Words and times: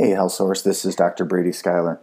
Hey, 0.00 0.10
Health 0.10 0.30
Source, 0.30 0.62
this 0.62 0.84
is 0.84 0.94
Dr. 0.94 1.24
Brady 1.24 1.50
Schuyler. 1.50 2.00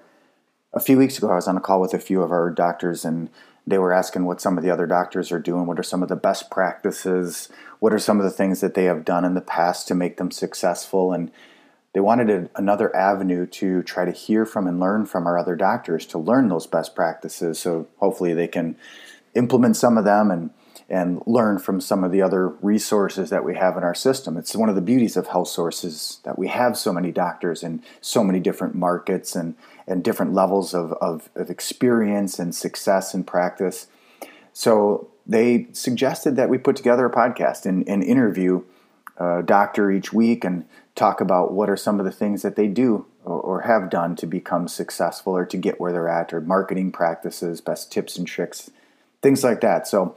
A 0.73 0.81
few 0.81 0.97
weeks 0.97 1.17
ago, 1.17 1.31
I 1.31 1.35
was 1.35 1.47
on 1.47 1.55
a 1.55 1.61
call 1.61 1.79
with 1.79 1.93
a 1.93 1.97
few 1.97 2.21
of 2.21 2.29
our 2.29 2.49
doctors, 2.49 3.05
and 3.05 3.29
they 3.65 3.77
were 3.77 3.93
asking 3.93 4.25
what 4.25 4.41
some 4.41 4.57
of 4.57 4.65
the 4.65 4.69
other 4.69 4.85
doctors 4.85 5.31
are 5.31 5.39
doing. 5.39 5.65
What 5.65 5.79
are 5.79 5.83
some 5.83 6.03
of 6.03 6.09
the 6.09 6.17
best 6.17 6.51
practices? 6.51 7.47
What 7.79 7.93
are 7.93 7.99
some 7.99 8.19
of 8.19 8.25
the 8.25 8.31
things 8.31 8.59
that 8.59 8.73
they 8.73 8.83
have 8.83 9.05
done 9.05 9.23
in 9.23 9.33
the 9.33 9.39
past 9.39 9.87
to 9.87 9.95
make 9.95 10.17
them 10.17 10.29
successful? 10.29 11.13
And 11.13 11.31
they 11.93 12.01
wanted 12.01 12.29
a, 12.29 12.49
another 12.57 12.93
avenue 12.93 13.45
to 13.45 13.81
try 13.83 14.03
to 14.03 14.11
hear 14.11 14.45
from 14.45 14.67
and 14.67 14.77
learn 14.77 15.05
from 15.05 15.25
our 15.25 15.37
other 15.37 15.55
doctors 15.55 16.05
to 16.07 16.17
learn 16.17 16.49
those 16.49 16.67
best 16.67 16.95
practices. 16.95 17.59
So 17.59 17.87
hopefully 17.99 18.33
they 18.33 18.49
can 18.49 18.75
implement 19.35 19.77
some 19.77 19.97
of 19.97 20.03
them 20.03 20.31
and 20.31 20.49
and 20.89 21.21
learn 21.25 21.57
from 21.57 21.81
some 21.81 22.03
of 22.03 22.11
the 22.11 22.21
other 22.21 22.49
resources 22.49 23.29
that 23.31 23.43
we 23.43 23.55
have 23.55 23.75
in 23.75 23.83
our 23.83 23.95
system. 23.95 24.37
It's 24.37 24.55
one 24.55 24.69
of 24.69 24.75
the 24.75 24.81
beauties 24.81 25.17
of 25.17 25.27
health 25.27 25.47
sources 25.47 26.19
that 26.23 26.37
we 26.37 26.47
have 26.47 26.77
so 26.77 26.93
many 26.93 27.11
doctors 27.11 27.63
in 27.63 27.81
so 28.01 28.23
many 28.23 28.39
different 28.39 28.75
markets 28.75 29.35
and, 29.35 29.55
and 29.87 30.03
different 30.03 30.33
levels 30.33 30.73
of, 30.73 30.93
of, 30.93 31.29
of 31.35 31.49
experience 31.49 32.37
and 32.37 32.53
success 32.53 33.13
and 33.13 33.25
practice. 33.25 33.87
So 34.53 35.09
they 35.25 35.67
suggested 35.71 36.35
that 36.35 36.49
we 36.49 36.57
put 36.59 36.75
together 36.75 37.05
a 37.05 37.11
podcast 37.11 37.65
and, 37.65 37.87
and 37.89 38.03
interview 38.03 38.63
a 39.17 39.41
doctor 39.43 39.91
each 39.91 40.13
week 40.13 40.43
and 40.43 40.65
talk 40.93 41.19
about 41.19 41.51
what 41.51 41.69
are 41.69 41.77
some 41.77 41.99
of 41.99 42.05
the 42.05 42.11
things 42.11 42.41
that 42.41 42.55
they 42.55 42.67
do 42.67 43.05
or, 43.23 43.39
or 43.39 43.61
have 43.61 43.89
done 43.89 44.15
to 44.17 44.27
become 44.27 44.67
successful 44.67 45.33
or 45.35 45.45
to 45.45 45.57
get 45.57 45.79
where 45.79 45.91
they're 45.91 46.07
at 46.07 46.33
or 46.33 46.41
marketing 46.41 46.91
practices, 46.91 47.59
best 47.59 47.91
tips 47.91 48.17
and 48.17 48.27
tricks, 48.27 48.69
things 49.21 49.43
like 49.43 49.61
that. 49.61 49.87
So 49.87 50.15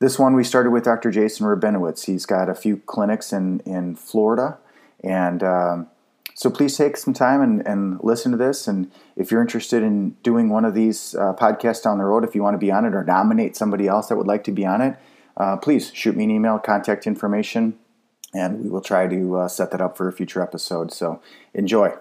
this 0.00 0.18
one 0.18 0.34
we 0.34 0.42
started 0.42 0.70
with 0.70 0.84
Dr. 0.84 1.10
Jason 1.10 1.46
Rabinowitz. 1.46 2.06
He's 2.06 2.26
got 2.26 2.48
a 2.48 2.54
few 2.54 2.78
clinics 2.78 3.32
in, 3.32 3.60
in 3.60 3.94
Florida. 3.94 4.58
And 5.04 5.42
um, 5.42 5.88
so 6.34 6.50
please 6.50 6.76
take 6.76 6.96
some 6.96 7.12
time 7.12 7.42
and, 7.42 7.66
and, 7.66 8.00
listen 8.02 8.32
to 8.32 8.38
this. 8.38 8.66
And 8.66 8.90
if 9.14 9.30
you're 9.30 9.42
interested 9.42 9.82
in 9.82 10.12
doing 10.22 10.48
one 10.48 10.64
of 10.64 10.74
these 10.74 11.14
uh, 11.14 11.34
podcasts 11.34 11.82
down 11.82 11.98
the 11.98 12.04
road, 12.04 12.24
if 12.24 12.34
you 12.34 12.42
want 12.42 12.54
to 12.54 12.58
be 12.58 12.70
on 12.70 12.86
it 12.86 12.94
or 12.94 13.04
nominate 13.04 13.56
somebody 13.56 13.86
else 13.86 14.08
that 14.08 14.16
would 14.16 14.26
like 14.26 14.44
to 14.44 14.52
be 14.52 14.64
on 14.64 14.80
it, 14.80 14.96
uh, 15.36 15.56
please 15.58 15.92
shoot 15.94 16.16
me 16.16 16.24
an 16.24 16.30
email, 16.30 16.58
contact 16.58 17.06
information, 17.06 17.78
and 18.34 18.62
we 18.62 18.70
will 18.70 18.80
try 18.80 19.06
to 19.06 19.36
uh, 19.36 19.48
set 19.48 19.70
that 19.70 19.80
up 19.80 19.96
for 19.96 20.08
a 20.08 20.12
future 20.12 20.42
episode. 20.42 20.92
So 20.92 21.20
enjoy. 21.52 21.94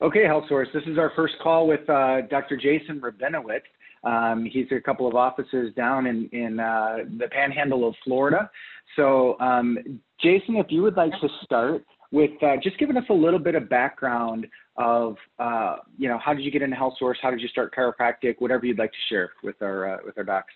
Okay, 0.00 0.24
Health 0.24 0.44
Source. 0.48 0.68
This 0.72 0.84
is 0.86 0.96
our 0.96 1.10
first 1.16 1.34
call 1.42 1.66
with 1.66 1.88
uh, 1.90 2.20
Dr. 2.30 2.56
Jason 2.56 3.00
Rabinowitz. 3.00 3.62
Um, 4.04 4.44
he's 4.44 4.66
a 4.70 4.80
couple 4.80 5.08
of 5.08 5.16
offices 5.16 5.74
down 5.74 6.06
in, 6.06 6.28
in 6.30 6.60
uh, 6.60 6.98
the 7.18 7.26
panhandle 7.32 7.86
of 7.88 7.96
Florida. 8.04 8.48
So, 8.94 9.36
um, 9.40 9.76
Jason, 10.20 10.54
if 10.54 10.66
you 10.68 10.82
would 10.82 10.96
like 10.96 11.10
to 11.20 11.28
start 11.42 11.84
with 12.12 12.30
uh, 12.44 12.56
just 12.62 12.78
giving 12.78 12.96
us 12.96 13.04
a 13.10 13.12
little 13.12 13.40
bit 13.40 13.56
of 13.56 13.68
background 13.68 14.46
of, 14.76 15.16
uh, 15.40 15.78
you 15.96 16.08
know, 16.08 16.18
how 16.24 16.32
did 16.32 16.44
you 16.44 16.52
get 16.52 16.62
into 16.62 16.76
Health 16.76 16.94
Source? 16.96 17.18
How 17.20 17.32
did 17.32 17.40
you 17.40 17.48
start 17.48 17.74
chiropractic? 17.74 18.36
Whatever 18.38 18.66
you'd 18.66 18.78
like 18.78 18.92
to 18.92 18.98
share 19.08 19.32
with 19.42 19.60
our 19.62 19.94
uh, 19.94 19.96
with 20.06 20.16
our 20.16 20.24
docs. 20.24 20.54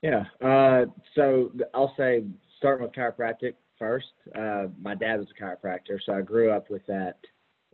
Yeah. 0.00 0.24
Uh, 0.42 0.86
so 1.14 1.52
I'll 1.74 1.92
say 1.98 2.24
starting 2.56 2.86
with 2.86 2.94
chiropractic 2.94 3.56
first. 3.78 4.06
my 4.34 4.94
dad 4.94 5.18
was 5.18 5.26
a 5.38 5.42
chiropractor, 5.42 5.98
so 6.06 6.14
I 6.14 6.22
grew 6.22 6.50
up 6.50 6.70
with 6.70 6.84
that 6.86 7.18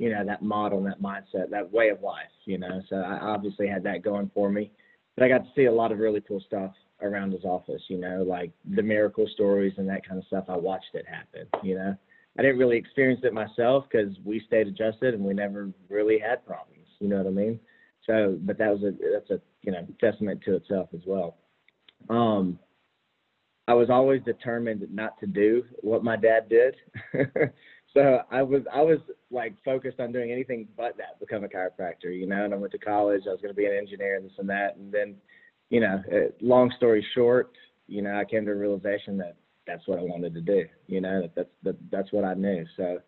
you 0.02 0.10
know, 0.10 0.24
that 0.26 0.42
model 0.42 0.78
and 0.78 0.86
that 0.88 1.00
mindset, 1.00 1.48
that 1.48 1.70
way 1.70 1.90
of 1.90 2.02
life, 2.02 2.26
you 2.44 2.58
know. 2.58 2.82
So 2.90 2.96
I 2.96 3.20
obviously 3.20 3.68
had 3.68 3.84
that 3.84 4.02
going 4.02 4.32
for 4.34 4.50
me. 4.50 4.72
But 5.14 5.22
I 5.22 5.28
got 5.28 5.44
to 5.44 5.50
see 5.54 5.66
a 5.66 5.72
lot 5.72 5.92
of 5.92 6.00
really 6.00 6.20
cool 6.20 6.42
stuff 6.44 6.72
around 7.00 7.30
his 7.30 7.44
office, 7.44 7.82
you 7.86 7.98
know, 7.98 8.24
like 8.26 8.50
the 8.74 8.82
miracle 8.82 9.28
stories 9.32 9.74
and 9.76 9.88
that 9.88 10.04
kind 10.04 10.18
of 10.18 10.26
stuff. 10.26 10.46
I 10.48 10.56
watched 10.56 10.94
it 10.94 11.06
happen, 11.06 11.46
you 11.62 11.76
know. 11.76 11.94
I 12.36 12.42
didn't 12.42 12.58
really 12.58 12.78
experience 12.78 13.20
it 13.22 13.32
myself 13.32 13.84
because 13.88 14.16
we 14.24 14.42
stayed 14.44 14.66
adjusted 14.66 15.14
and 15.14 15.22
we 15.22 15.34
never 15.34 15.70
really 15.88 16.18
had 16.18 16.44
problems, 16.44 16.88
you 16.98 17.06
know 17.06 17.18
what 17.18 17.28
I 17.28 17.30
mean? 17.30 17.60
So, 18.04 18.36
but 18.42 18.58
that 18.58 18.70
was 18.72 18.82
a 18.82 18.90
that's 19.12 19.30
a 19.30 19.40
you 19.62 19.70
know 19.70 19.86
testament 20.00 20.40
to 20.46 20.56
itself 20.56 20.88
as 20.94 21.02
well. 21.06 21.36
Um, 22.10 22.58
I 23.68 23.74
was 23.74 23.88
always 23.88 24.20
determined 24.22 24.84
not 24.92 25.20
to 25.20 25.26
do 25.28 25.62
what 25.80 26.02
my 26.02 26.16
dad 26.16 26.48
did. 26.48 26.74
so 27.94 28.22
I 28.30 28.42
was 28.42 28.62
I 28.72 28.80
was 28.80 28.98
like 29.30 29.54
focused 29.64 30.00
on 30.00 30.12
doing 30.12 30.30
anything 30.30 30.68
but 30.76 30.96
that, 30.96 31.20
become 31.20 31.44
a 31.44 31.48
chiropractor, 31.48 32.16
you 32.16 32.26
know. 32.26 32.44
And 32.44 32.54
I 32.54 32.56
went 32.56 32.72
to 32.72 32.78
college. 32.78 33.22
I 33.26 33.30
was 33.30 33.40
going 33.40 33.54
to 33.54 33.56
be 33.56 33.66
an 33.66 33.74
engineer 33.74 34.16
and 34.16 34.24
this 34.24 34.32
and 34.38 34.48
that. 34.48 34.76
And 34.76 34.92
then, 34.92 35.16
you 35.70 35.80
know, 35.80 36.02
uh, 36.12 36.30
long 36.40 36.72
story 36.76 37.04
short, 37.14 37.52
you 37.86 38.02
know, 38.02 38.18
I 38.18 38.24
came 38.24 38.44
to 38.46 38.52
a 38.52 38.54
realization 38.54 39.16
that 39.18 39.36
that's 39.66 39.86
what 39.86 39.98
I 39.98 40.02
wanted 40.02 40.34
to 40.34 40.40
do. 40.40 40.64
You 40.86 41.00
know, 41.00 41.22
that 41.22 41.34
that's 41.34 41.50
that, 41.64 41.90
that's 41.90 42.12
what 42.12 42.24
I 42.24 42.34
knew. 42.34 42.64
So 42.76 42.98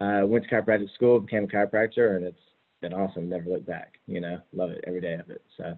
I 0.00 0.20
uh, 0.20 0.26
went 0.26 0.44
to 0.44 0.50
chiropractic 0.50 0.92
school, 0.94 1.20
became 1.20 1.44
a 1.44 1.46
chiropractor, 1.46 2.16
and 2.16 2.24
it's 2.24 2.38
been 2.80 2.94
awesome. 2.94 3.28
Never 3.28 3.50
looked 3.50 3.66
back. 3.66 3.94
You 4.06 4.20
know, 4.20 4.38
love 4.52 4.70
it 4.70 4.84
every 4.86 5.00
day 5.00 5.14
of 5.14 5.28
it. 5.30 5.42
So 5.56 5.76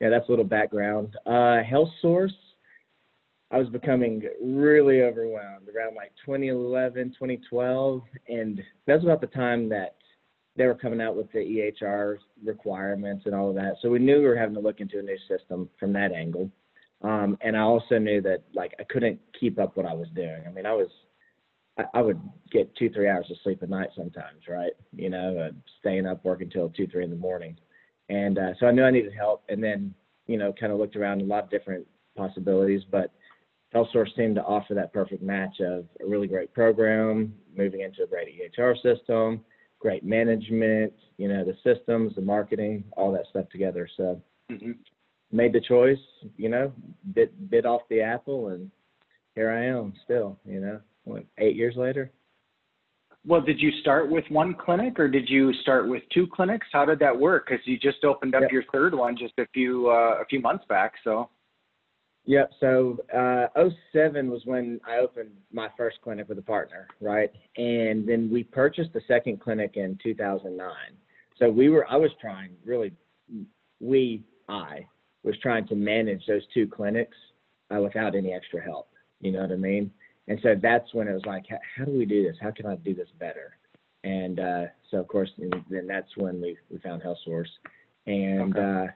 yeah, 0.00 0.10
that's 0.10 0.28
a 0.28 0.32
little 0.32 0.44
background. 0.44 1.16
Uh, 1.24 1.62
Health 1.62 1.90
Source 2.00 2.34
I 3.52 3.58
was 3.58 3.68
becoming 3.68 4.22
really 4.42 5.02
overwhelmed 5.02 5.68
around 5.68 5.94
like 5.94 6.12
2011, 6.24 7.10
2012, 7.10 8.02
and 8.28 8.62
that's 8.86 9.04
about 9.04 9.20
the 9.20 9.26
time 9.26 9.68
that 9.68 9.96
they 10.56 10.66
were 10.66 10.74
coming 10.74 11.02
out 11.02 11.16
with 11.16 11.30
the 11.32 11.38
EHR 11.38 12.16
requirements 12.42 13.24
and 13.26 13.34
all 13.34 13.50
of 13.50 13.54
that. 13.56 13.74
So 13.82 13.90
we 13.90 13.98
knew 13.98 14.20
we 14.20 14.26
were 14.26 14.36
having 14.36 14.54
to 14.54 14.60
look 14.60 14.80
into 14.80 14.98
a 14.98 15.02
new 15.02 15.18
system 15.28 15.68
from 15.78 15.92
that 15.92 16.12
angle. 16.12 16.50
Um, 17.02 17.36
and 17.42 17.54
I 17.56 17.60
also 17.60 17.98
knew 17.98 18.22
that 18.22 18.42
like 18.54 18.74
I 18.80 18.84
couldn't 18.84 19.20
keep 19.38 19.58
up 19.58 19.76
what 19.76 19.86
I 19.86 19.92
was 19.92 20.08
doing. 20.14 20.42
I 20.46 20.50
mean, 20.50 20.66
I 20.66 20.72
was 20.72 20.88
I, 21.78 21.84
I 21.94 22.02
would 22.02 22.20
get 22.50 22.74
two 22.76 22.90
three 22.90 23.08
hours 23.08 23.26
of 23.30 23.36
sleep 23.42 23.62
a 23.62 23.66
night 23.66 23.90
sometimes, 23.94 24.48
right? 24.48 24.72
You 24.94 25.10
know, 25.10 25.36
uh, 25.38 25.50
staying 25.80 26.06
up 26.06 26.24
working 26.24 26.48
till 26.48 26.70
two 26.70 26.86
three 26.86 27.04
in 27.04 27.10
the 27.10 27.16
morning, 27.16 27.56
and 28.08 28.38
uh, 28.38 28.52
so 28.60 28.66
I 28.66 28.70
knew 28.70 28.84
I 28.84 28.90
needed 28.90 29.14
help. 29.14 29.42
And 29.48 29.62
then 29.62 29.94
you 30.26 30.38
know, 30.38 30.54
kind 30.58 30.72
of 30.72 30.78
looked 30.78 30.96
around 30.96 31.20
a 31.20 31.24
lot 31.24 31.44
of 31.44 31.50
different 31.50 31.86
possibilities, 32.16 32.82
but 32.88 33.10
HealthSource 33.74 34.14
seemed 34.16 34.34
to 34.36 34.42
offer 34.42 34.74
that 34.74 34.92
perfect 34.92 35.22
match 35.22 35.60
of 35.60 35.86
a 36.00 36.06
really 36.06 36.26
great 36.26 36.52
program, 36.52 37.34
moving 37.56 37.80
into 37.80 38.02
a 38.02 38.06
great 38.06 38.28
EHR 38.28 38.74
system, 38.82 39.44
great 39.78 40.04
management, 40.04 40.92
you 41.16 41.28
know, 41.28 41.44
the 41.44 41.56
systems, 41.64 42.14
the 42.14 42.20
marketing, 42.20 42.84
all 42.96 43.12
that 43.12 43.26
stuff 43.30 43.48
together. 43.50 43.88
So 43.96 44.20
mm-hmm. 44.50 44.72
made 45.30 45.52
the 45.52 45.60
choice, 45.60 45.98
you 46.36 46.48
know, 46.48 46.72
bit 47.14 47.50
bit 47.50 47.64
off 47.64 47.82
the 47.88 48.00
apple 48.00 48.48
and 48.48 48.70
here 49.34 49.50
I 49.50 49.64
am 49.64 49.94
still, 50.04 50.38
you 50.44 50.60
know, 50.60 50.80
what, 51.04 51.24
eight 51.38 51.56
years 51.56 51.74
later. 51.76 52.10
Well, 53.24 53.40
did 53.40 53.60
you 53.60 53.70
start 53.80 54.10
with 54.10 54.24
one 54.30 54.54
clinic 54.54 54.98
or 54.98 55.08
did 55.08 55.28
you 55.28 55.52
start 55.62 55.88
with 55.88 56.02
two 56.12 56.26
clinics? 56.26 56.66
How 56.72 56.84
did 56.84 56.98
that 56.98 57.18
work? 57.18 57.46
Because 57.48 57.64
you 57.66 57.78
just 57.78 58.04
opened 58.04 58.34
up 58.34 58.42
yep. 58.42 58.52
your 58.52 58.64
third 58.72 58.94
one 58.94 59.16
just 59.16 59.34
a 59.38 59.46
few 59.54 59.88
uh, 59.88 60.20
a 60.20 60.24
few 60.28 60.40
months 60.40 60.64
back. 60.68 60.94
So 61.04 61.30
Yep. 62.24 62.52
So 62.60 62.98
uh, 63.14 63.46
07 63.92 64.30
was 64.30 64.42
when 64.44 64.80
I 64.86 64.98
opened 64.98 65.30
my 65.52 65.68
first 65.76 65.98
clinic 66.02 66.28
with 66.28 66.38
a 66.38 66.42
partner, 66.42 66.86
right? 67.00 67.30
And 67.56 68.08
then 68.08 68.30
we 68.32 68.44
purchased 68.44 68.92
the 68.92 69.00
second 69.08 69.40
clinic 69.40 69.72
in 69.74 69.98
2009. 70.02 70.70
So 71.38 71.50
we 71.50 71.68
were, 71.68 71.86
I 71.90 71.96
was 71.96 72.10
trying 72.20 72.50
really, 72.64 72.92
we, 73.80 74.22
I 74.48 74.86
was 75.24 75.34
trying 75.42 75.66
to 75.68 75.74
manage 75.74 76.24
those 76.26 76.42
two 76.54 76.68
clinics 76.68 77.16
uh, 77.74 77.80
without 77.80 78.14
any 78.14 78.32
extra 78.32 78.62
help. 78.62 78.88
You 79.20 79.32
know 79.32 79.40
what 79.40 79.52
I 79.52 79.56
mean? 79.56 79.90
And 80.28 80.38
so 80.42 80.54
that's 80.60 80.92
when 80.94 81.08
it 81.08 81.12
was 81.12 81.26
like, 81.26 81.44
how, 81.76 81.84
do 81.84 81.92
we 81.92 82.06
do 82.06 82.22
this? 82.22 82.36
How 82.40 82.52
can 82.52 82.66
I 82.66 82.76
do 82.76 82.94
this 82.94 83.08
better? 83.18 83.56
And 84.04 84.38
uh, 84.38 84.64
so 84.90 84.98
of 84.98 85.08
course, 85.08 85.30
then 85.38 85.86
that's 85.86 86.16
when 86.16 86.40
we 86.40 86.56
we 86.70 86.78
found 86.78 87.02
Health 87.02 87.18
Source, 87.24 87.50
and 88.06 88.56
okay. 88.56 88.88
uh, 88.88 88.92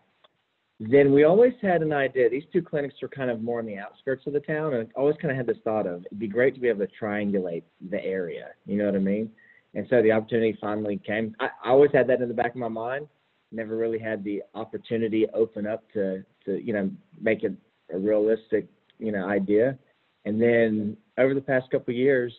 then 0.79 1.13
we 1.13 1.25
always 1.25 1.55
had 1.63 1.83
an 1.83 1.93
idea. 1.93 2.29
These 2.29 2.45
two 2.53 2.61
clinics 2.61 2.95
were 3.01 3.09
kind 3.09 3.31
of 3.31 3.43
more 3.43 3.61
on 3.61 3.67
the 3.67 3.79
outskirts 3.79 4.27
of 4.27 4.35
the 4.35 4.41
town, 4.41 4.75
and 4.75 4.89
I 4.89 5.01
always 5.01 5.17
kind 5.21 5.31
of 5.31 5.37
had 5.37 5.47
this 5.47 5.63
thought 5.65 5.87
of 5.87 6.05
it'd 6.05 6.19
be 6.19 6.29
great 6.29 6.55
to 6.55 6.61
be 6.61 6.69
able 6.69 6.87
to 6.87 6.93
triangulate 7.01 7.63
the 7.91 8.03
area. 8.05 8.49
You 8.67 8.77
know 8.77 8.87
what 8.87 8.95
I 8.95 8.99
mean? 8.99 9.31
And 9.75 9.87
so 9.89 10.03
the 10.03 10.13
opportunity 10.13 10.57
finally 10.61 11.01
came. 11.07 11.35
I, 11.41 11.49
I 11.65 11.71
always 11.71 11.91
had 11.93 12.07
that 12.09 12.21
in 12.21 12.29
the 12.29 12.35
back 12.35 12.51
of 12.51 12.57
my 12.57 12.69
mind. 12.69 13.09
Never 13.53 13.77
really 13.77 13.99
had 13.99 14.23
the 14.23 14.43
opportunity 14.55 15.27
open 15.33 15.67
up 15.67 15.85
to 15.95 16.23
to 16.45 16.63
you 16.63 16.75
know 16.75 16.91
make 17.21 17.43
it 17.43 17.55
a 17.93 17.99
realistic 17.99 18.67
you 18.99 19.13
know 19.13 19.27
idea. 19.29 19.79
And 20.27 20.41
then 20.43 20.97
over 21.17 21.33
the 21.33 21.41
past 21.41 21.71
couple 21.71 21.93
of 21.95 21.99
years, 21.99 22.35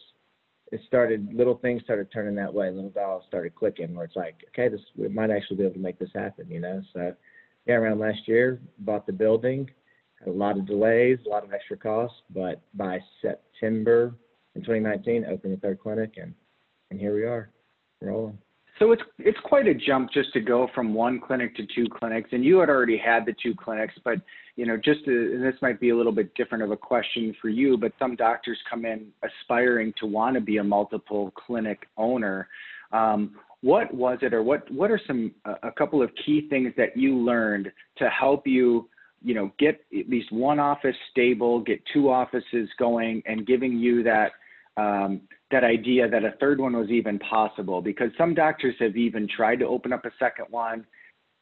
it 0.72 0.81
started 0.86 1.33
little 1.33 1.56
things 1.56 1.81
started 1.83 2.12
turning 2.12 2.36
that 2.36 2.54
way. 2.54 2.69
Little 2.69 2.90
dollars 2.92 3.24
started 3.28 3.56
clicking 3.56 3.95
where 3.95 4.06
it's 4.06 4.16
like, 4.16 4.36
okay, 4.50 4.68
this 4.68 4.81
we 4.95 5.07
might 5.07 5.31
actually 5.31 5.57
be 5.57 5.63
able 5.63 5.74
to 5.74 5.80
make 5.80 5.98
this 5.98 6.12
happen. 6.13 6.45
You 6.50 6.60
know, 6.60 6.81
so 6.94 7.16
yeah, 7.68 7.75
around 7.75 8.00
last 8.00 8.28
year, 8.28 8.60
bought 8.80 9.06
the 9.06 9.14
building. 9.14 9.69
Had 10.19 10.30
a 10.30 10.31
lot 10.31 10.58
of 10.58 10.66
delays, 10.66 11.19
a 11.25 11.30
lot 11.30 11.44
of 11.44 11.54
extra 11.54 11.78
costs, 11.78 12.18
but 12.34 12.62
by 12.74 13.00
September 13.22 14.16
in 14.56 14.62
2019, 14.62 15.25
opened 15.25 15.54
the 15.54 15.58
third 15.58 15.80
clinic, 15.80 16.14
and 16.18 16.34
and 16.90 17.00
here 17.00 17.14
we 17.14 17.24
are, 17.24 17.52
rolling. 18.02 18.38
So 18.80 18.92
it's 18.92 19.02
it's 19.19 19.38
quite 19.44 19.68
a 19.68 19.74
jump 19.74 20.12
just 20.12 20.31
to 20.34 20.40
go 20.40 20.69
from 20.74 20.94
one 20.94 21.19
clinic 21.19 21.56
to 21.58 21.66
two 21.75 21.88
clinics, 21.90 22.30
and 22.31 22.44
you 22.44 22.60
had 22.60 22.69
already 22.69 22.98
had 22.98 23.25
the 23.25 23.36
two 23.42 23.54
clinics, 23.56 23.94
but 24.04 24.22
you 24.56 24.66
know, 24.66 24.78
just 24.78 25.06
to, 25.06 25.34
and 25.34 25.44
this 25.44 25.56
might 25.62 25.80
be 25.80 25.90
a 25.90 25.96
little 25.96 26.12
bit 26.12 26.34
different 26.36 26.64
of 26.64 26.72
a 26.72 26.78
question 26.78 27.36
for 27.42 27.50
you, 27.50 27.78
but 27.78 27.92
some 28.00 28.16
doctors 28.16 28.58
come 28.69 28.86
in 28.86 29.08
aspiring 29.24 29.94
to 30.00 30.06
want 30.08 30.36
to 30.36 30.42
be 30.42 30.58
a 30.58 30.64
multiple 30.64 31.31
clinic 31.36 31.88
owner. 31.98 32.48
Um, 32.92 33.36
what 33.62 33.94
was 33.94 34.19
it, 34.21 34.33
or 34.33 34.44
what 34.44 34.69
what 34.71 34.92
are 34.92 35.00
some 35.07 35.31
a 35.63 35.71
couple 35.71 36.01
of 36.01 36.12
key 36.25 36.48
things 36.50 36.74
that 36.77 36.95
you 36.95 37.18
learned 37.18 37.71
to 37.98 38.09
help 38.09 38.45
you, 38.45 38.89
you 39.24 39.33
know, 39.33 39.51
get 39.57 39.81
at 39.98 40.09
least 40.09 40.31
one 40.31 40.59
office 40.59 40.95
stable, 41.12 41.59
get 41.62 41.81
two 41.94 42.09
offices 42.09 42.69
going, 42.77 43.24
and 43.25 43.48
giving 43.48 43.77
you 43.77 44.04
that 44.04 44.31
um, 44.77 45.21
that 45.50 45.63
idea 45.63 46.07
that 46.07 46.24
a 46.24 46.33
third 46.39 46.59
one 46.59 46.75
was 46.75 46.89
even 46.89 47.18
possible? 47.19 47.81
Because 47.81 48.12
some 48.18 48.33
doctors 48.33 48.75
have 48.80 48.95
even 48.95 49.27
tried 49.27 49.57
to 49.57 49.65
open 49.65 49.92
up 49.92 50.06
a 50.06 50.12
second 50.19 50.45
one 50.50 50.86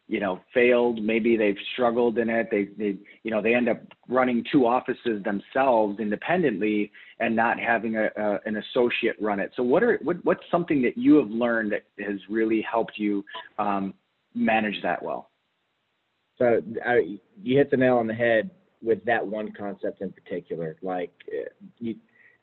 you 0.08 0.20
know 0.20 0.40
failed. 0.54 1.02
Maybe 1.04 1.38
they've 1.38 1.58
struggled 1.74 2.18
in 2.18 2.30
it. 2.30 2.48
They 2.52 2.70
they 2.78 2.98
you 3.24 3.32
know 3.32 3.42
they 3.42 3.56
end 3.56 3.70
up 3.70 3.82
running 4.08 4.44
two 4.52 4.66
offices 4.66 5.24
themselves 5.24 6.00
independently 6.00 6.92
and 7.20 7.36
not 7.36 7.60
having 7.60 7.98
a, 7.98 8.10
a 8.16 8.40
an 8.46 8.58
associate 8.58 9.16
run 9.20 9.40
it. 9.40 9.52
So 9.56 9.64
what 9.64 9.84
are 9.84 10.00
what, 10.04 10.24
what's 10.24 10.44
something 10.52 10.82
that 10.84 10.98
you 10.98 11.16
have 11.16 11.30
learned 11.30 11.72
that 11.72 11.84
has 12.04 12.20
really 12.30 12.62
helped 12.70 12.98
you 12.98 13.24
um, 13.58 13.94
manage 14.34 14.82
that 14.84 15.02
well? 15.02 15.30
So 16.38 16.62
I, 16.86 17.18
you 17.42 17.58
hit 17.58 17.72
the 17.72 17.78
nail 17.78 17.98
on 17.98 18.08
the 18.08 18.14
head 18.14 18.52
with 18.84 19.04
that 19.06 19.26
one 19.26 19.52
concept 19.58 20.02
in 20.02 20.12
particular. 20.12 20.76
Like 20.82 21.12
uh, 21.30 21.50
you 21.80 21.96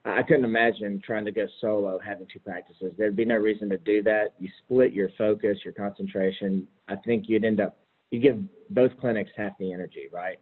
I 0.04 0.22
couldn't 0.22 0.44
imagine 0.44 1.00
trying 1.04 1.24
to 1.26 1.32
go 1.32 1.46
solo 1.60 1.98
having 2.04 2.26
two 2.32 2.40
practices. 2.40 2.92
There'd 2.98 3.14
be 3.14 3.24
no 3.24 3.36
reason 3.36 3.68
to 3.70 3.78
do 3.78 4.02
that. 4.02 4.34
You 4.38 4.48
split 4.64 4.92
your 4.92 5.10
focus, 5.16 5.58
your 5.64 5.74
concentration. 5.74 6.66
I 6.88 6.96
think 6.96 7.28
you'd 7.28 7.44
end 7.44 7.60
up 7.60 7.76
you 8.12 8.20
give 8.20 8.38
both 8.70 8.92
clinics 9.00 9.30
half 9.36 9.56
the 9.58 9.72
energy, 9.72 10.08
right? 10.12 10.38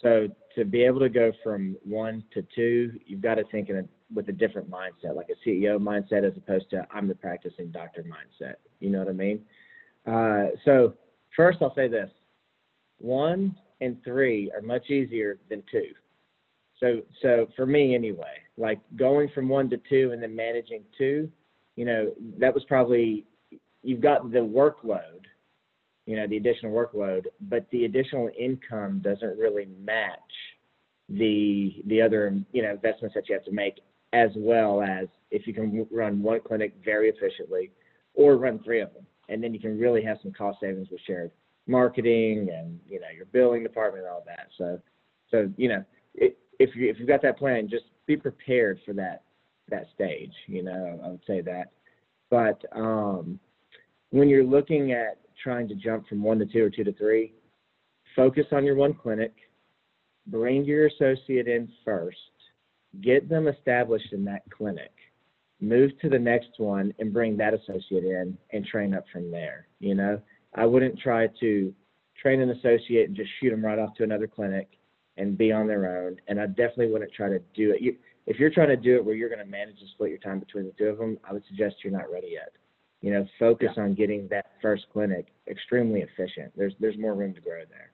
So 0.00 0.28
to 0.54 0.64
be 0.64 0.82
able 0.84 1.00
to 1.00 1.08
go 1.08 1.32
from 1.42 1.76
one 1.84 2.24
to 2.32 2.46
two, 2.54 2.92
you've 3.04 3.20
got 3.20 3.34
to 3.34 3.44
think 3.50 3.68
in 3.68 3.78
a, 3.78 3.84
with 4.14 4.28
a 4.28 4.32
different 4.32 4.70
mindset, 4.70 5.14
like 5.14 5.28
a 5.28 5.48
CEO 5.48 5.78
mindset, 5.78 6.24
as 6.24 6.32
opposed 6.36 6.70
to 6.70 6.86
I'm 6.92 7.08
the 7.08 7.14
practicing 7.14 7.70
doctor 7.70 8.04
mindset. 8.04 8.54
You 8.78 8.90
know 8.90 9.00
what 9.00 9.08
I 9.08 9.12
mean? 9.12 9.40
Uh, 10.06 10.56
so 10.64 10.94
first, 11.36 11.58
I'll 11.60 11.74
say 11.74 11.88
this: 11.88 12.10
one 12.98 13.56
and 13.80 14.02
three 14.04 14.50
are 14.54 14.62
much 14.62 14.88
easier 14.88 15.38
than 15.50 15.62
two. 15.70 15.88
So 16.80 17.02
so 17.22 17.46
for 17.56 17.66
me 17.66 17.94
anyway, 17.94 18.38
like 18.56 18.80
going 18.96 19.28
from 19.34 19.48
one 19.48 19.70
to 19.70 19.80
two 19.88 20.10
and 20.12 20.22
then 20.22 20.34
managing 20.34 20.82
two, 20.96 21.30
you 21.76 21.84
know, 21.84 22.12
that 22.38 22.52
was 22.52 22.64
probably 22.64 23.26
you've 23.82 24.00
got 24.00 24.32
the 24.32 24.38
workload, 24.38 25.24
you 26.06 26.16
know, 26.16 26.26
the 26.26 26.36
additional 26.36 26.72
workload, 26.72 27.26
but 27.42 27.66
the 27.70 27.84
additional 27.84 28.30
income 28.38 29.00
doesn't 29.02 29.38
really 29.38 29.68
match 29.82 30.18
the 31.10 31.82
the 31.86 32.00
other 32.00 32.38
you 32.52 32.62
know 32.62 32.70
investments 32.70 33.14
that 33.14 33.28
you 33.28 33.34
have 33.34 33.44
to 33.44 33.52
make 33.52 33.80
as 34.12 34.30
well 34.36 34.82
as 34.82 35.06
if 35.30 35.46
you 35.46 35.54
can 35.54 35.86
run 35.90 36.22
one 36.22 36.40
clinic 36.40 36.74
very 36.84 37.08
efficiently 37.08 37.70
or 38.14 38.36
run 38.36 38.58
three 38.64 38.80
of 38.80 38.92
them. 38.92 39.06
And 39.28 39.42
then 39.42 39.54
you 39.54 39.60
can 39.60 39.78
really 39.78 40.02
have 40.02 40.18
some 40.22 40.32
cost 40.32 40.58
savings 40.60 40.88
with 40.90 41.00
shared 41.06 41.30
marketing 41.66 42.48
and 42.52 42.80
you 42.88 42.98
know 42.98 43.06
your 43.14 43.26
billing 43.26 43.62
department 43.62 44.04
and 44.04 44.12
all 44.12 44.24
that. 44.26 44.48
So 44.58 44.80
so 45.30 45.52
you 45.56 45.68
know 45.68 45.84
if 46.60 46.76
you 46.76 46.88
if 46.88 46.98
you've 46.98 47.08
got 47.08 47.22
that 47.22 47.38
plan, 47.38 47.68
just 47.68 47.86
be 48.06 48.16
prepared 48.16 48.78
for 48.84 48.92
that 48.92 49.22
that 49.70 49.86
stage. 49.94 50.32
You 50.46 50.62
know, 50.62 51.00
I 51.02 51.08
would 51.08 51.22
say 51.26 51.40
that. 51.40 51.72
But 52.28 52.62
um, 52.72 53.40
when 54.10 54.28
you're 54.28 54.44
looking 54.44 54.92
at 54.92 55.18
trying 55.42 55.66
to 55.68 55.74
jump 55.74 56.06
from 56.06 56.22
one 56.22 56.38
to 56.38 56.46
two 56.46 56.62
or 56.62 56.70
two 56.70 56.84
to 56.84 56.92
three, 56.92 57.32
focus 58.14 58.44
on 58.52 58.64
your 58.64 58.76
one 58.76 58.94
clinic. 58.94 59.34
Bring 60.26 60.64
your 60.64 60.86
associate 60.86 61.48
in 61.48 61.68
first. 61.84 62.18
Get 63.00 63.28
them 63.28 63.48
established 63.48 64.12
in 64.12 64.24
that 64.26 64.42
clinic. 64.50 64.92
Move 65.60 65.90
to 66.02 66.08
the 66.08 66.18
next 66.18 66.50
one 66.58 66.92
and 66.98 67.12
bring 67.12 67.36
that 67.38 67.54
associate 67.54 68.04
in 68.04 68.36
and 68.52 68.66
train 68.66 68.94
up 68.94 69.04
from 69.12 69.30
there. 69.30 69.66
You 69.78 69.94
know, 69.94 70.20
I 70.54 70.66
wouldn't 70.66 70.98
try 70.98 71.28
to 71.40 71.74
train 72.20 72.40
an 72.40 72.50
associate 72.50 73.08
and 73.08 73.16
just 73.16 73.30
shoot 73.40 73.50
them 73.50 73.64
right 73.64 73.78
off 73.78 73.94
to 73.94 74.04
another 74.04 74.26
clinic 74.26 74.68
and 75.20 75.36
be 75.36 75.52
on 75.52 75.66
their 75.66 76.04
own. 76.04 76.16
And 76.28 76.40
I 76.40 76.46
definitely 76.46 76.90
wouldn't 76.90 77.12
try 77.12 77.28
to 77.28 77.38
do 77.54 77.72
it. 77.72 77.82
You, 77.82 77.96
if 78.26 78.38
you're 78.38 78.50
trying 78.50 78.68
to 78.68 78.76
do 78.76 78.96
it 78.96 79.04
where 79.04 79.14
you're 79.14 79.28
going 79.28 79.44
to 79.44 79.50
manage 79.50 79.76
and 79.80 79.88
split 79.90 80.10
your 80.10 80.18
time 80.18 80.40
between 80.40 80.64
the 80.64 80.72
two 80.72 80.86
of 80.86 80.98
them, 80.98 81.18
I 81.28 81.32
would 81.32 81.44
suggest 81.48 81.76
you're 81.84 81.92
not 81.92 82.10
ready 82.10 82.30
yet. 82.32 82.52
You 83.02 83.12
know, 83.12 83.26
focus 83.38 83.70
yeah. 83.76 83.84
on 83.84 83.94
getting 83.94 84.28
that 84.28 84.52
first 84.60 84.86
clinic 84.92 85.28
extremely 85.48 86.00
efficient. 86.00 86.52
There's 86.56 86.74
there's 86.80 86.98
more 86.98 87.14
room 87.14 87.34
to 87.34 87.40
grow 87.40 87.62
there. 87.68 87.92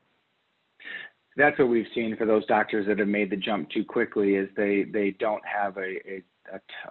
That's 1.36 1.58
what 1.58 1.68
we've 1.68 1.86
seen 1.94 2.16
for 2.16 2.26
those 2.26 2.46
doctors 2.46 2.86
that 2.86 2.98
have 2.98 3.08
made 3.08 3.30
the 3.30 3.36
jump 3.36 3.70
too 3.70 3.84
quickly. 3.84 4.34
Is 4.34 4.48
they 4.56 4.84
they 4.92 5.12
don't 5.20 5.42
have 5.46 5.76
a, 5.76 5.96
a 6.10 6.24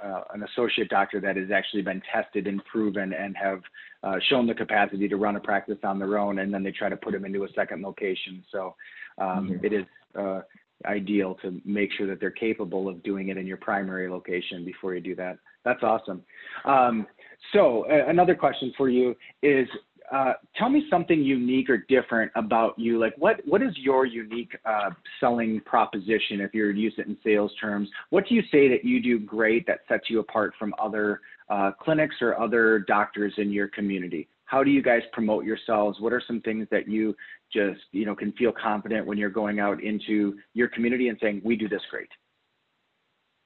uh, 0.04 0.22
an 0.34 0.44
associate 0.44 0.90
doctor 0.90 1.20
that 1.22 1.36
has 1.36 1.52
actually 1.52 1.82
been 1.82 2.02
tested 2.14 2.48
and 2.48 2.64
proven 2.66 3.14
and 3.14 3.36
have 3.38 3.62
uh, 4.04 4.16
shown 4.30 4.48
the 4.48 4.54
capacity 4.54 5.08
to 5.08 5.18
run 5.18 5.36
a 5.36 5.40
practice 5.40 5.78
on 5.84 6.00
their 6.00 6.18
own, 6.18 6.40
and 6.40 6.54
then 6.54 6.64
they 6.64 6.72
try 6.72 6.90
to 6.90 6.98
put 6.98 7.14
them 7.14 7.26
into 7.26 7.44
a 7.44 7.48
second 7.56 7.82
location. 7.82 8.44
So 8.52 8.76
um, 9.18 9.50
mm-hmm. 9.50 9.66
it 9.66 9.74
is 9.74 9.86
uh, 10.18 10.42
ideal 10.86 11.36
to 11.42 11.62
make 11.66 11.92
sure 11.98 12.08
that 12.08 12.20
they're 12.20 12.32
capable 12.32 12.88
of 12.90 13.02
doing 13.04 13.30
it 13.30 13.38
in 13.38 13.48
your 13.48 13.58
primary 13.58 14.10
location 14.10 14.66
before 14.66 14.94
you 14.94 15.02
do 15.02 15.16
that. 15.16 15.38
That's 15.64 15.84
awesome. 15.84 16.22
Um, 16.66 17.08
so 17.54 17.86
uh, 17.90 18.10
another 18.10 18.36
question 18.36 18.74
for 18.78 18.90
you 18.90 19.16
is, 19.42 19.68
uh, 20.12 20.34
tell 20.56 20.70
me 20.70 20.86
something 20.88 21.20
unique 21.24 21.68
or 21.68 21.78
different 21.90 22.32
about 22.36 22.78
you. 22.78 23.00
Like 23.00 23.16
what, 23.18 23.42
what 23.46 23.64
is 23.64 23.72
your 23.76 24.06
unique 24.06 24.56
uh, 24.64 24.92
selling 25.20 25.62
proposition 25.62 26.42
if 26.42 26.54
you're 26.54 26.72
to 26.72 26.80
use 26.80 26.94
it 27.00 27.08
in 27.08 27.18
sales 27.24 27.52
terms? 27.60 27.90
What 28.12 28.28
do 28.28 28.36
you 28.36 28.44
say 28.52 28.68
that 28.70 28.86
you 28.86 29.02
do 29.02 29.18
great 29.18 29.66
that 29.66 29.80
sets 29.88 30.04
you 30.10 30.20
apart 30.20 30.54
from 30.60 30.76
other 30.80 31.22
uh, 31.50 31.72
clinics 31.80 32.18
or 32.22 32.40
other 32.40 32.80
doctors 32.88 33.34
in 33.38 33.52
your 33.52 33.68
community? 33.68 34.28
How 34.46 34.64
do 34.64 34.72
you 34.72 34.82
guys 34.82 35.02
promote 35.12 35.46
yourselves? 35.46 36.00
What 36.00 36.14
are 36.14 36.22
some 36.26 36.42
things 36.42 36.68
that 36.72 36.88
you 36.88 37.16
just 37.52 37.82
you 37.92 38.06
know 38.06 38.16
can 38.16 38.32
feel 38.34 38.52
confident 38.52 39.06
when 39.06 39.18
you're 39.18 39.30
going 39.30 39.60
out 39.60 39.84
into 39.84 40.36
your 40.54 40.68
community 40.68 41.10
and 41.10 41.18
saying 41.22 41.42
we 41.44 41.56
do 41.56 41.68
this 41.68 41.82
great? 41.90 42.10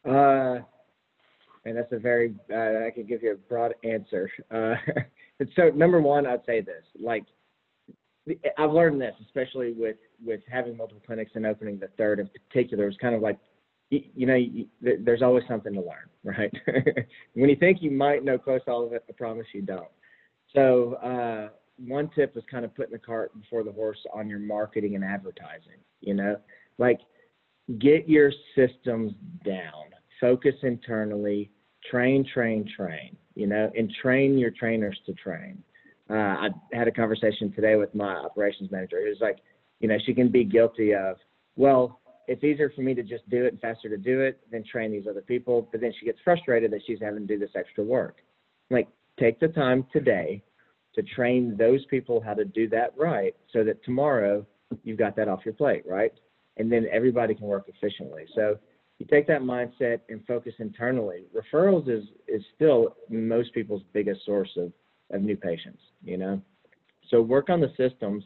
Uh, 0.08 0.62
and 1.66 1.78
that's 1.78 1.92
a 1.92 2.00
very 2.00 2.36
uh, 2.52 2.86
I 2.88 2.92
could 2.94 3.08
give 3.08 3.24
you 3.24 3.34
a 3.34 3.36
broad 3.36 3.74
answer. 3.84 4.30
Uh, 4.52 4.76
so 5.56 5.70
number 5.70 6.02
one, 6.02 6.26
I'd 6.26 6.46
say 6.46 6.62
this: 6.62 6.84
like 7.00 7.24
I've 8.58 8.72
learned 8.72 9.02
this, 9.02 9.16
especially 9.26 9.74
with 9.74 9.98
with 10.24 10.42
having 10.52 10.78
multiple 10.78 11.02
clinics 11.06 11.32
and 11.36 11.46
opening 11.46 11.80
the 11.80 11.90
third 11.98 12.20
in 12.20 12.30
particular. 12.30 12.88
It's 12.88 12.98
kind 12.98 13.16
of 13.16 13.22
like 13.22 13.40
you, 13.90 14.28
know, 14.28 14.36
you, 14.36 14.68
there's 14.82 15.24
always 15.24 15.44
something 15.48 15.74
to 15.74 15.80
learn, 15.80 16.10
right? 16.24 16.54
when 17.34 17.50
you 17.50 17.56
think 17.56 17.82
you 17.82 17.92
might 17.92 18.24
know 18.24 18.38
close 18.38 18.62
all 18.68 18.86
of 18.86 18.94
it, 18.94 19.04
I 19.10 19.14
promise 19.14 19.48
you 19.54 19.62
don't. 19.62 19.88
So 20.56 20.94
uh, 20.96 21.50
one 21.78 22.10
tip 22.16 22.36
is 22.36 22.44
kind 22.50 22.66
of 22.66 22.76
putting 22.76 22.94
the 22.94 23.00
cart 23.00 23.32
before 23.40 23.64
the 23.64 23.72
horse 23.72 24.00
on 24.14 24.28
your 24.28 24.40
marketing 24.40 24.96
and 24.96 25.04
advertising. 25.04 25.80
You 26.02 26.14
know, 26.16 26.38
like 26.78 27.00
get 27.78 28.10
your 28.10 28.32
systems 28.56 29.14
down, 29.46 29.86
focus 30.20 30.56
internally, 30.64 31.52
train, 31.90 32.26
train, 32.34 32.68
train. 32.76 33.16
You 33.36 33.48
know, 33.48 33.72
and 33.78 33.90
train 34.02 34.38
your 34.38 34.52
trainers 34.52 35.00
to 35.06 35.14
train. 35.14 35.64
Uh, 36.10 36.14
I 36.14 36.50
had 36.74 36.90
a 36.90 36.92
conversation 36.92 37.54
today 37.54 37.78
with 37.78 37.94
my 37.96 38.16
operations 38.16 38.70
manager. 38.70 38.98
Was 39.08 39.20
like, 39.22 39.38
you 39.80 39.88
know, 39.88 39.98
she 40.06 40.14
can 40.14 40.30
be 40.30 40.44
guilty 40.44 40.94
of, 40.94 41.16
well, 41.56 42.02
it's 42.28 42.44
easier 42.44 42.70
for 42.76 42.82
me 42.82 42.94
to 42.96 43.04
just 43.04 43.30
do 43.30 43.46
it 43.46 43.54
and 43.54 43.62
faster 43.62 43.88
to 43.88 43.98
do 43.98 44.22
it 44.22 44.42
than 44.52 44.64
train 44.66 44.92
these 44.92 45.06
other 45.10 45.22
people. 45.22 45.70
But 45.72 45.80
then 45.80 45.94
she 45.98 46.06
gets 46.06 46.20
frustrated 46.22 46.72
that 46.72 46.82
she's 46.86 47.00
having 47.02 47.26
to 47.26 47.34
do 47.34 47.40
this 47.40 47.52
extra 47.56 47.84
work. 47.84 48.18
Like, 48.70 48.90
take 49.20 49.40
the 49.40 49.48
time 49.50 49.86
today 49.92 50.42
to 50.96 51.04
train 51.04 51.56
those 51.58 51.86
people 51.86 52.22
how 52.22 52.34
to 52.34 52.46
do 52.46 52.68
that 52.70 52.94
right 52.98 53.36
so 53.54 53.64
that 53.64 53.84
tomorrow 53.84 54.46
you've 54.84 54.98
got 54.98 55.16
that 55.16 55.28
off 55.28 55.42
your 55.46 55.54
plate, 55.54 55.84
right? 55.86 56.14
And 56.58 56.72
then 56.72 56.88
everybody 56.92 57.36
can 57.36 57.48
work 57.48 57.68
efficiently. 57.68 58.26
So 58.36 58.58
you 58.98 59.06
take 59.06 59.28
that 59.28 59.42
mindset 59.42 60.02
and 60.10 60.26
focus 60.28 60.54
internally. 60.60 61.26
Referrals 61.34 61.90
is 61.90 62.04
is 62.28 62.44
still 62.56 62.98
most 63.10 63.54
people's 63.54 63.84
biggest 63.94 64.26
source 64.26 64.50
of, 64.58 64.74
of 65.12 65.22
new 65.22 65.38
patients, 65.38 65.82
you 66.04 66.18
know. 66.18 66.42
So 67.10 67.22
work 67.22 67.50
on 67.50 67.62
the 67.62 67.72
systems 67.78 68.24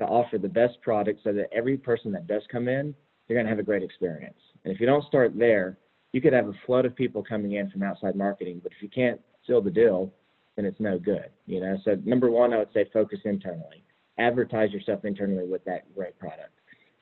to 0.00 0.06
offer 0.06 0.38
the 0.38 0.48
best 0.48 0.80
product 0.82 1.20
so 1.24 1.32
that 1.32 1.48
every 1.52 1.76
person 1.76 2.12
that 2.12 2.26
does 2.26 2.42
come 2.50 2.68
in, 2.68 2.94
they're 3.26 3.36
gonna 3.36 3.48
have 3.48 3.58
a 3.58 3.64
great 3.64 3.82
experience. 3.82 4.38
And 4.64 4.74
if 4.74 4.80
you 4.80 4.86
don't 4.86 5.04
start 5.04 5.38
there, 5.38 5.78
you 6.12 6.20
could 6.20 6.32
have 6.32 6.48
a 6.48 6.54
flood 6.66 6.84
of 6.84 6.96
people 6.96 7.22
coming 7.22 7.52
in 7.52 7.70
from 7.70 7.82
outside 7.82 8.16
marketing, 8.16 8.60
but 8.62 8.72
if 8.72 8.82
you 8.82 8.88
can't 8.88 9.20
seal 9.46 9.60
the 9.60 9.70
deal, 9.70 10.12
then 10.58 10.66
it's 10.66 10.80
no 10.80 10.98
good. 10.98 11.30
You 11.46 11.60
know, 11.60 11.78
so 11.84 11.96
number 12.04 12.30
one, 12.30 12.52
I 12.52 12.58
would 12.58 12.72
say 12.74 12.84
focus 12.92 13.20
internally, 13.24 13.84
advertise 14.18 14.72
yourself 14.72 15.04
internally 15.04 15.46
with 15.46 15.64
that 15.66 15.94
great 15.94 16.18
product. 16.18 16.50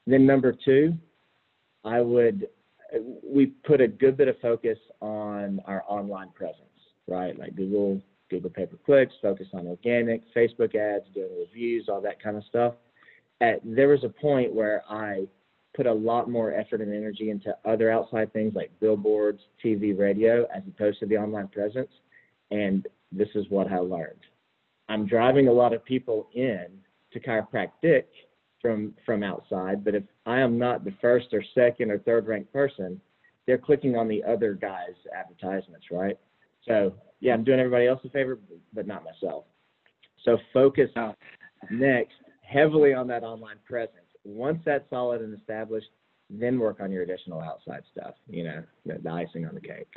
Then 0.07 0.27
number 0.27 0.53
two, 0.53 0.93
I 1.83 2.03
would 2.03 2.49
we 3.25 3.47
put 3.47 3.81
a 3.81 3.89
good 3.89 4.19
bit 4.19 4.29
of 4.29 4.39
focus 4.41 4.79
on 5.01 5.61
our 5.67 5.83
online 5.89 6.29
presence, 6.35 6.61
right? 7.09 7.37
Like 7.39 7.57
Google 7.57 8.01
Google 8.29 8.51
pay 8.51 8.67
per 8.67 8.77
clicks, 8.85 9.15
focus 9.23 9.47
on 9.55 9.67
organic, 9.67 10.23
Facebook 10.35 10.75
ads, 10.75 11.07
doing 11.15 11.31
reviews, 11.39 11.89
all 11.89 12.03
that 12.03 12.23
kind 12.23 12.37
of 12.37 12.45
stuff. 12.45 12.75
At, 13.41 13.61
there 13.65 13.89
was 13.89 14.05
a 14.05 14.09
point 14.09 14.53
where 14.53 14.83
I 14.89 15.27
put 15.75 15.87
a 15.87 15.93
lot 15.93 16.29
more 16.29 16.53
effort 16.53 16.83
and 16.83 16.93
energy 16.93 17.31
into 17.31 17.57
other 17.65 17.91
outside 17.91 18.33
things 18.35 18.55
like 18.55 18.71
billboards, 18.81 19.41
TV, 19.65 19.99
radio, 19.99 20.47
as 20.55 20.63
opposed 20.69 20.99
to 21.01 21.07
the 21.07 21.17
online 21.17 21.49
presence. 21.49 21.91
And 22.51 22.87
this 23.13 23.29
is 23.35 23.47
what 23.49 23.71
I 23.71 23.79
learned. 23.79 24.21
I'm 24.89 25.07
driving 25.07 25.49
a 25.49 25.53
lot 25.53 25.73
of 25.73 25.85
people 25.85 26.29
in 26.35 26.67
to 27.13 27.21
chiropractic 27.21 28.05
from 28.61 28.95
from 29.05 29.23
outside, 29.23 29.85
but 29.85 29.95
if 29.95 30.03
I 30.25 30.41
am 30.41 30.59
not 30.59 30.85
the 30.85 30.95
first 31.01 31.29
or 31.33 31.43
second 31.55 31.91
or 31.91 31.99
third 31.99 32.27
ranked 32.27 32.53
person, 32.53 33.01
they're 33.47 33.59
clicking 33.59 33.97
on 33.97 34.09
the 34.09 34.23
other 34.25 34.55
guy's 34.55 34.97
advertisements, 35.17 35.87
right? 35.91 36.19
So 36.67 36.95
yeah, 37.21 37.35
I'm 37.35 37.45
doing 37.45 37.61
everybody 37.61 37.87
else 37.87 38.01
a 38.05 38.11
favor, 38.11 38.39
but 38.73 38.87
not 38.87 39.05
myself. 39.05 39.45
So 40.25 40.39
focus 40.53 40.91
next 41.71 42.15
heavily 42.43 42.95
on 42.95 43.07
that 43.09 43.23
online 43.23 43.59
presence. 43.65 44.07
Once 44.25 44.59
that's 44.65 44.89
solid 44.91 45.21
and 45.21 45.37
established, 45.37 45.89
then 46.29 46.59
work 46.59 46.81
on 46.81 46.91
your 46.91 47.03
additional 47.03 47.41
outside 47.41 47.83
stuff. 47.93 48.15
You 48.29 48.45
know, 48.45 48.63
the, 48.85 48.99
the 49.03 49.11
icing 49.11 49.47
on 49.47 49.55
the 49.55 49.61
cake 49.61 49.89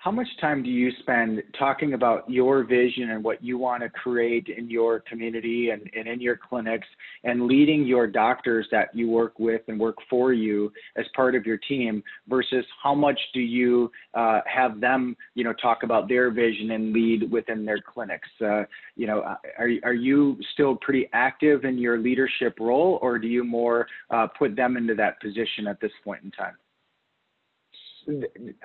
how 0.00 0.10
much 0.10 0.28
time 0.40 0.62
do 0.62 0.70
you 0.70 0.90
spend 1.00 1.42
talking 1.58 1.92
about 1.92 2.28
your 2.28 2.64
vision 2.64 3.10
and 3.10 3.22
what 3.22 3.44
you 3.44 3.58
want 3.58 3.82
to 3.82 3.90
create 3.90 4.48
in 4.48 4.70
your 4.70 5.00
community 5.00 5.68
and, 5.70 5.82
and 5.94 6.08
in 6.08 6.22
your 6.22 6.38
clinics 6.38 6.86
and 7.24 7.46
leading 7.46 7.84
your 7.84 8.06
doctors 8.06 8.66
that 8.72 8.88
you 8.94 9.10
work 9.10 9.38
with 9.38 9.60
and 9.68 9.78
work 9.78 9.96
for 10.08 10.32
you 10.32 10.72
as 10.96 11.04
part 11.14 11.34
of 11.34 11.44
your 11.44 11.58
team 11.58 12.02
versus 12.28 12.64
how 12.82 12.94
much 12.94 13.20
do 13.34 13.40
you 13.40 13.92
uh, 14.14 14.40
have 14.46 14.80
them 14.80 15.14
you 15.34 15.44
know 15.44 15.52
talk 15.52 15.82
about 15.82 16.08
their 16.08 16.30
vision 16.30 16.70
and 16.70 16.94
lead 16.94 17.30
within 17.30 17.66
their 17.66 17.80
clinics? 17.80 18.28
Uh, 18.40 18.62
you 18.96 19.06
know 19.06 19.20
are, 19.20 19.70
are 19.84 19.92
you 19.92 20.38
still 20.54 20.76
pretty 20.76 21.10
active 21.12 21.66
in 21.66 21.76
your 21.76 21.98
leadership 21.98 22.56
role 22.58 22.98
or 23.02 23.18
do 23.18 23.28
you 23.28 23.44
more 23.44 23.86
uh, 24.10 24.26
put 24.38 24.56
them 24.56 24.78
into 24.78 24.94
that 24.94 25.20
position 25.20 25.66
at 25.68 25.78
this 25.78 25.92
point 26.04 26.24
in 26.24 26.30
time 26.30 26.54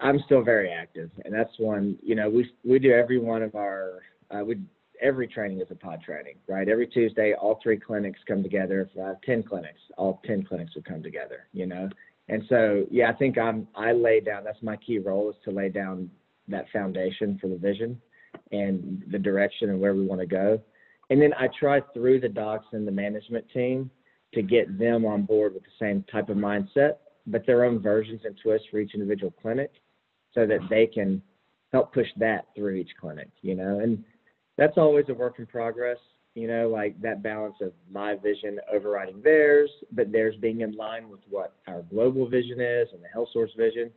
I'm 0.02 0.20
still 0.26 0.44
very 0.44 0.72
active, 0.72 1.10
and 1.24 1.34
that's 1.34 1.52
one. 1.58 1.98
You 2.02 2.16
know, 2.16 2.30
we 2.30 2.50
we 2.64 2.80
do 2.80 2.92
every 2.92 3.20
one 3.20 3.44
of 3.44 3.56
our 3.56 4.00
uh, 4.32 4.44
we 4.44 4.60
every 5.02 5.28
training 5.28 5.60
is 5.60 5.68
a 5.72 5.76
pod 5.76 6.02
training, 6.02 6.36
right? 6.48 6.68
Every 6.68 6.88
Tuesday, 6.88 7.34
all 7.34 7.60
three 7.62 7.78
clinics 7.78 8.20
come 8.28 8.44
together. 8.44 8.82
If 8.82 9.00
I 9.02 9.08
have 9.10 9.22
ten 9.22 9.44
clinics, 9.44 9.80
all 9.98 10.22
ten 10.26 10.44
clinics 10.44 10.76
would 10.76 10.86
come 10.86 11.04
together. 11.04 11.48
You 11.54 11.68
know, 11.68 11.90
and 12.30 12.44
so 12.50 12.86
yeah, 12.90 13.10
I 13.10 13.14
think 13.14 13.38
I'm 13.38 13.68
I 13.76 13.92
lay 13.92 14.20
down. 14.20 14.44
That's 14.44 14.62
my 14.62 14.78
key 14.78 15.00
role 15.00 15.30
is 15.30 15.36
to 15.46 15.52
lay 15.52 15.70
down 15.70 16.10
that 16.48 16.66
foundation 16.72 17.38
for 17.42 17.48
the 17.48 17.58
vision 17.58 18.00
and 18.52 19.04
the 19.12 19.20
direction 19.20 19.70
and 19.70 19.80
where 19.80 19.96
we 19.96 20.06
want 20.06 20.22
to 20.22 20.28
go. 20.28 20.62
And 21.10 21.22
then 21.22 21.34
I 21.38 21.48
try 21.60 21.82
through 21.94 22.20
the 22.22 22.30
docs 22.30 22.66
and 22.72 22.88
the 22.88 22.92
management 22.92 23.46
team 23.54 23.90
to 24.34 24.42
get 24.42 24.78
them 24.78 25.06
on 25.06 25.24
board 25.24 25.54
with 25.54 25.64
the 25.64 25.70
same 25.80 26.04
type 26.12 26.30
of 26.30 26.38
mindset 26.38 26.98
but 27.28 27.46
their 27.46 27.64
own 27.64 27.80
versions 27.80 28.22
and 28.26 28.38
twists 28.42 28.68
for 28.70 28.80
each 28.80 28.94
individual 28.94 29.34
clinic 29.42 29.72
so 30.34 30.46
that 30.46 30.60
they 30.70 30.86
can 30.86 31.22
help 31.72 31.94
push 31.94 32.08
that 32.18 32.46
through 32.56 32.76
each 32.76 32.92
clinic, 33.00 33.30
you 33.42 33.56
know. 33.56 33.80
And 33.80 34.04
that's 34.58 34.78
always 34.78 35.06
a 35.10 35.14
work 35.14 35.40
in 35.40 35.46
progress, 35.46 35.98
you 36.36 36.48
know, 36.48 36.70
like 36.70 37.00
that 37.02 37.24
balance 37.24 37.56
of 37.62 37.74
my 37.92 38.16
vision 38.16 38.60
overriding 38.74 39.22
theirs, 39.22 39.70
but 39.92 40.12
theirs 40.12 40.36
being 40.42 40.62
in 40.62 40.74
line 40.74 41.10
with 41.10 41.22
what 41.30 41.56
our 41.68 41.82
global 41.84 42.28
vision 42.28 42.62
is 42.62 42.88
and 42.94 43.04
the 43.04 43.08
health 43.12 43.30
source 43.34 43.52
vision. 43.58 43.92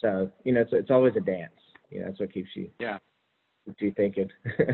So, 0.00 0.30
you 0.44 0.52
know, 0.52 0.62
it's, 0.62 0.70
it's 0.72 0.90
always 0.90 1.14
a 1.16 1.20
dance. 1.20 1.52
You 1.90 2.00
know, 2.00 2.06
that's 2.06 2.20
what 2.20 2.32
keeps 2.32 2.50
you 2.54 2.70
yeah 2.78 2.98
keeps 3.66 3.82
you 3.82 3.92
thinking. 3.96 4.28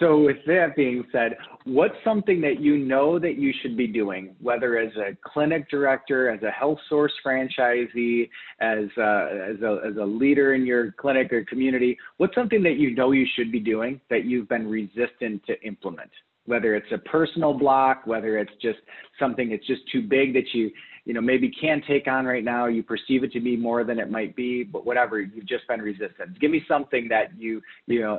So, 0.00 0.18
with 0.18 0.38
that 0.46 0.74
being 0.74 1.04
said, 1.12 1.36
what's 1.64 1.94
something 2.02 2.40
that 2.40 2.60
you 2.60 2.76
know 2.76 3.18
that 3.20 3.36
you 3.38 3.52
should 3.62 3.76
be 3.76 3.86
doing, 3.86 4.34
whether 4.40 4.76
as 4.76 4.92
a 4.96 5.16
clinic 5.22 5.70
director, 5.70 6.30
as 6.30 6.42
a 6.42 6.50
health 6.50 6.78
source 6.88 7.12
franchisee, 7.24 8.28
as 8.60 8.88
a, 8.98 9.50
as 9.50 9.62
a, 9.62 9.80
as 9.86 9.96
a 9.96 10.04
leader 10.04 10.54
in 10.54 10.66
your 10.66 10.90
clinic 10.92 11.32
or 11.32 11.44
community? 11.44 11.96
What's 12.16 12.34
something 12.34 12.62
that 12.64 12.76
you 12.76 12.94
know 12.94 13.12
you 13.12 13.26
should 13.36 13.52
be 13.52 13.60
doing 13.60 14.00
that 14.10 14.24
you've 14.24 14.48
been 14.48 14.68
resistant 14.68 15.44
to 15.46 15.60
implement? 15.62 16.10
Whether 16.46 16.74
it's 16.74 16.90
a 16.92 16.98
personal 16.98 17.54
block, 17.54 18.02
whether 18.04 18.36
it's 18.38 18.52
just 18.60 18.80
something 19.20 19.50
that's 19.50 19.66
just 19.66 19.82
too 19.92 20.02
big 20.02 20.34
that 20.34 20.52
you 20.52 20.72
you 21.04 21.14
know 21.14 21.20
maybe 21.20 21.50
can't 21.50 21.84
take 21.86 22.08
on 22.08 22.24
right 22.24 22.44
now 22.44 22.66
you 22.66 22.82
perceive 22.82 23.24
it 23.24 23.32
to 23.32 23.40
be 23.40 23.56
more 23.56 23.84
than 23.84 23.98
it 23.98 24.10
might 24.10 24.34
be 24.34 24.64
but 24.64 24.86
whatever 24.86 25.20
you've 25.20 25.46
just 25.46 25.66
been 25.68 25.80
resistant 25.80 26.38
give 26.40 26.50
me 26.50 26.64
something 26.66 27.08
that 27.08 27.26
you 27.38 27.60
you 27.86 28.00
know 28.00 28.18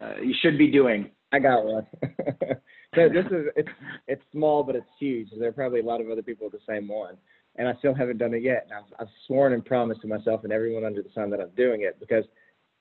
uh, 0.00 0.20
you 0.22 0.34
should 0.42 0.58
be 0.58 0.70
doing. 0.70 1.10
I 1.32 1.38
got 1.38 1.64
one. 1.64 1.86
So 2.94 3.08
this 3.08 3.26
is 3.26 3.46
it's 3.56 3.68
it's 4.06 4.22
small 4.30 4.62
but 4.62 4.76
it's 4.76 4.86
huge. 5.00 5.28
There 5.36 5.48
are 5.48 5.52
probably 5.52 5.80
a 5.80 5.84
lot 5.84 6.00
of 6.00 6.08
other 6.08 6.22
people 6.22 6.46
with 6.46 6.52
the 6.52 6.72
same 6.72 6.86
one 6.86 7.16
and 7.56 7.66
i 7.66 7.74
still 7.80 7.92
haven't 7.92 8.18
done 8.18 8.34
it 8.34 8.42
yet. 8.42 8.68
And 8.70 8.78
i've, 8.78 9.00
I've 9.00 9.12
sworn 9.26 9.52
and 9.52 9.64
promised 9.64 10.02
to 10.02 10.06
myself 10.06 10.44
and 10.44 10.52
everyone 10.52 10.84
under 10.84 11.02
the 11.02 11.08
sun 11.12 11.28
that 11.30 11.40
i'm 11.40 11.50
doing 11.56 11.82
it 11.82 11.98
because 11.98 12.22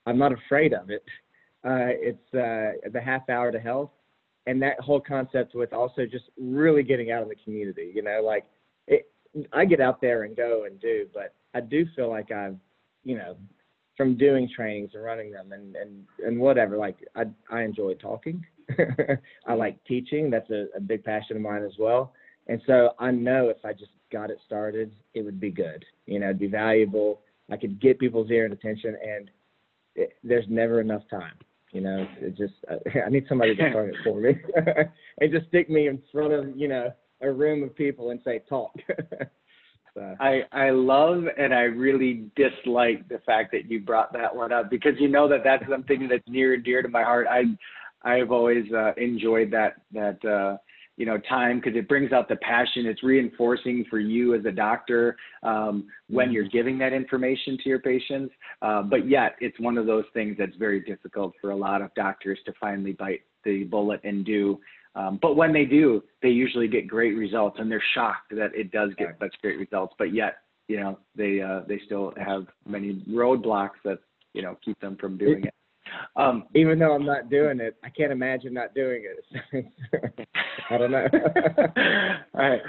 i'm 0.05 0.19
not 0.19 0.31
afraid 0.31 0.73
of 0.73 0.89
it. 0.89 1.03
Uh, 1.65 1.87
it's 1.91 2.33
uh, 2.33 2.89
the 2.91 2.99
half 2.99 3.21
hour 3.29 3.49
to 3.49 3.57
health 3.57 3.89
and 4.47 4.61
that 4.61 4.77
whole 4.81 4.99
concept 4.99 5.55
with 5.55 5.71
also 5.71 6.05
just 6.05 6.25
really 6.37 6.83
getting 6.83 7.09
out 7.09 7.23
in 7.23 7.29
the 7.29 7.37
community 7.45 7.89
you 7.95 8.01
know 8.01 8.21
like 8.21 8.43
it, 8.87 9.09
I 9.51 9.65
get 9.65 9.79
out 9.81 10.01
there 10.01 10.23
and 10.23 10.35
go 10.35 10.65
and 10.65 10.79
do, 10.79 11.07
but 11.13 11.33
I 11.53 11.61
do 11.61 11.85
feel 11.95 12.09
like 12.09 12.31
I've, 12.31 12.57
you 13.03 13.17
know, 13.17 13.35
from 13.95 14.17
doing 14.17 14.49
trainings 14.55 14.91
and 14.93 15.03
running 15.03 15.31
them 15.31 15.51
and 15.51 15.75
and 15.75 16.03
and 16.25 16.39
whatever. 16.39 16.77
Like 16.77 16.97
I 17.15 17.23
I 17.49 17.63
enjoy 17.63 17.93
talking. 17.95 18.45
I 19.47 19.53
like 19.53 19.83
teaching. 19.85 20.29
That's 20.29 20.49
a, 20.49 20.65
a 20.75 20.79
big 20.79 21.03
passion 21.03 21.35
of 21.35 21.41
mine 21.41 21.63
as 21.63 21.73
well. 21.77 22.13
And 22.47 22.61
so 22.65 22.91
I 22.99 23.11
know 23.11 23.49
if 23.49 23.63
I 23.63 23.73
just 23.73 23.91
got 24.11 24.29
it 24.29 24.37
started, 24.45 24.93
it 25.13 25.23
would 25.23 25.39
be 25.39 25.51
good. 25.51 25.85
You 26.05 26.19
know, 26.19 26.27
it'd 26.27 26.39
be 26.39 26.47
valuable. 26.47 27.21
I 27.51 27.57
could 27.57 27.81
get 27.81 27.99
people's 27.99 28.31
ear 28.31 28.45
and 28.45 28.53
attention, 28.53 28.97
and 29.01 29.29
it, 29.95 30.13
there's 30.23 30.45
never 30.49 30.81
enough 30.81 31.03
time. 31.09 31.35
You 31.71 31.81
know, 31.81 32.07
it 32.19 32.37
just 32.37 32.53
uh, 32.69 32.77
I 33.05 33.09
need 33.09 33.25
somebody 33.27 33.55
to 33.55 33.69
start 33.69 33.89
it 33.89 33.95
for 34.03 34.19
me 34.19 34.33
and 35.19 35.31
just 35.31 35.47
stick 35.47 35.69
me 35.69 35.87
in 35.87 36.01
front 36.11 36.33
of 36.33 36.55
you 36.55 36.67
know 36.67 36.91
a 37.21 37.31
room 37.31 37.63
of 37.63 37.75
people 37.75 38.11
and 38.11 38.19
say 38.23 38.41
talk. 38.47 38.73
So. 39.93 40.15
I 40.19 40.41
I 40.51 40.69
love 40.71 41.25
and 41.37 41.53
I 41.53 41.61
really 41.61 42.25
dislike 42.35 43.07
the 43.09 43.19
fact 43.25 43.51
that 43.51 43.69
you 43.69 43.79
brought 43.79 44.13
that 44.13 44.35
one 44.35 44.51
up 44.51 44.69
because 44.69 44.93
you 44.99 45.07
know 45.07 45.27
that 45.29 45.43
that's 45.43 45.63
something 45.69 46.07
that's 46.07 46.23
near 46.27 46.53
and 46.55 46.63
dear 46.63 46.81
to 46.81 46.89
my 46.89 47.03
heart. 47.03 47.27
I 47.29 47.43
I've 48.03 48.31
always 48.31 48.65
uh, 48.73 48.93
enjoyed 48.97 49.51
that 49.51 49.75
that 49.93 50.23
uh, 50.25 50.57
you 50.97 51.05
know 51.05 51.17
time 51.29 51.59
because 51.59 51.75
it 51.77 51.87
brings 51.87 52.11
out 52.11 52.27
the 52.27 52.37
passion. 52.37 52.85
It's 52.85 53.03
reinforcing 53.03 53.85
for 53.89 53.99
you 53.99 54.35
as 54.35 54.45
a 54.45 54.51
doctor 54.51 55.15
um, 55.43 55.87
when 56.09 56.31
you're 56.31 56.49
giving 56.49 56.77
that 56.79 56.93
information 56.93 57.57
to 57.63 57.69
your 57.69 57.79
patients. 57.79 58.33
Uh, 58.61 58.81
but 58.81 59.07
yet 59.07 59.35
it's 59.39 59.59
one 59.59 59.77
of 59.77 59.85
those 59.85 60.05
things 60.13 60.35
that's 60.37 60.55
very 60.57 60.81
difficult 60.81 61.33
for 61.39 61.51
a 61.51 61.55
lot 61.55 61.81
of 61.81 61.93
doctors 61.95 62.39
to 62.45 62.53
finally 62.59 62.93
bite 62.93 63.21
the 63.43 63.63
bullet 63.65 64.01
and 64.03 64.25
do. 64.25 64.59
Um, 64.95 65.17
but 65.21 65.35
when 65.35 65.53
they 65.53 65.65
do, 65.65 66.03
they 66.21 66.29
usually 66.29 66.67
get 66.67 66.87
great 66.87 67.15
results, 67.15 67.57
and 67.59 67.71
they're 67.71 67.83
shocked 67.93 68.31
that 68.31 68.51
it 68.53 68.71
does 68.71 68.91
get 68.97 69.17
such 69.19 69.35
great 69.41 69.57
results. 69.57 69.95
But 69.97 70.13
yet, 70.13 70.37
you 70.67 70.79
know, 70.79 70.99
they 71.15 71.41
uh, 71.41 71.61
they 71.67 71.79
still 71.85 72.13
have 72.17 72.45
many 72.67 73.03
roadblocks 73.09 73.81
that 73.85 73.99
you 74.33 74.41
know 74.41 74.57
keep 74.63 74.79
them 74.79 74.97
from 74.97 75.17
doing 75.17 75.45
it. 75.45 75.53
Um, 76.15 76.45
Even 76.55 76.79
though 76.79 76.93
I'm 76.93 77.05
not 77.05 77.29
doing 77.29 77.59
it, 77.59 77.75
I 77.83 77.89
can't 77.89 78.11
imagine 78.11 78.53
not 78.53 78.73
doing 78.73 79.03
it. 79.05 79.65
I 80.69 80.77
don't 80.77 80.91
know. 80.91 81.07
All 82.33 82.49
right, 82.49 82.61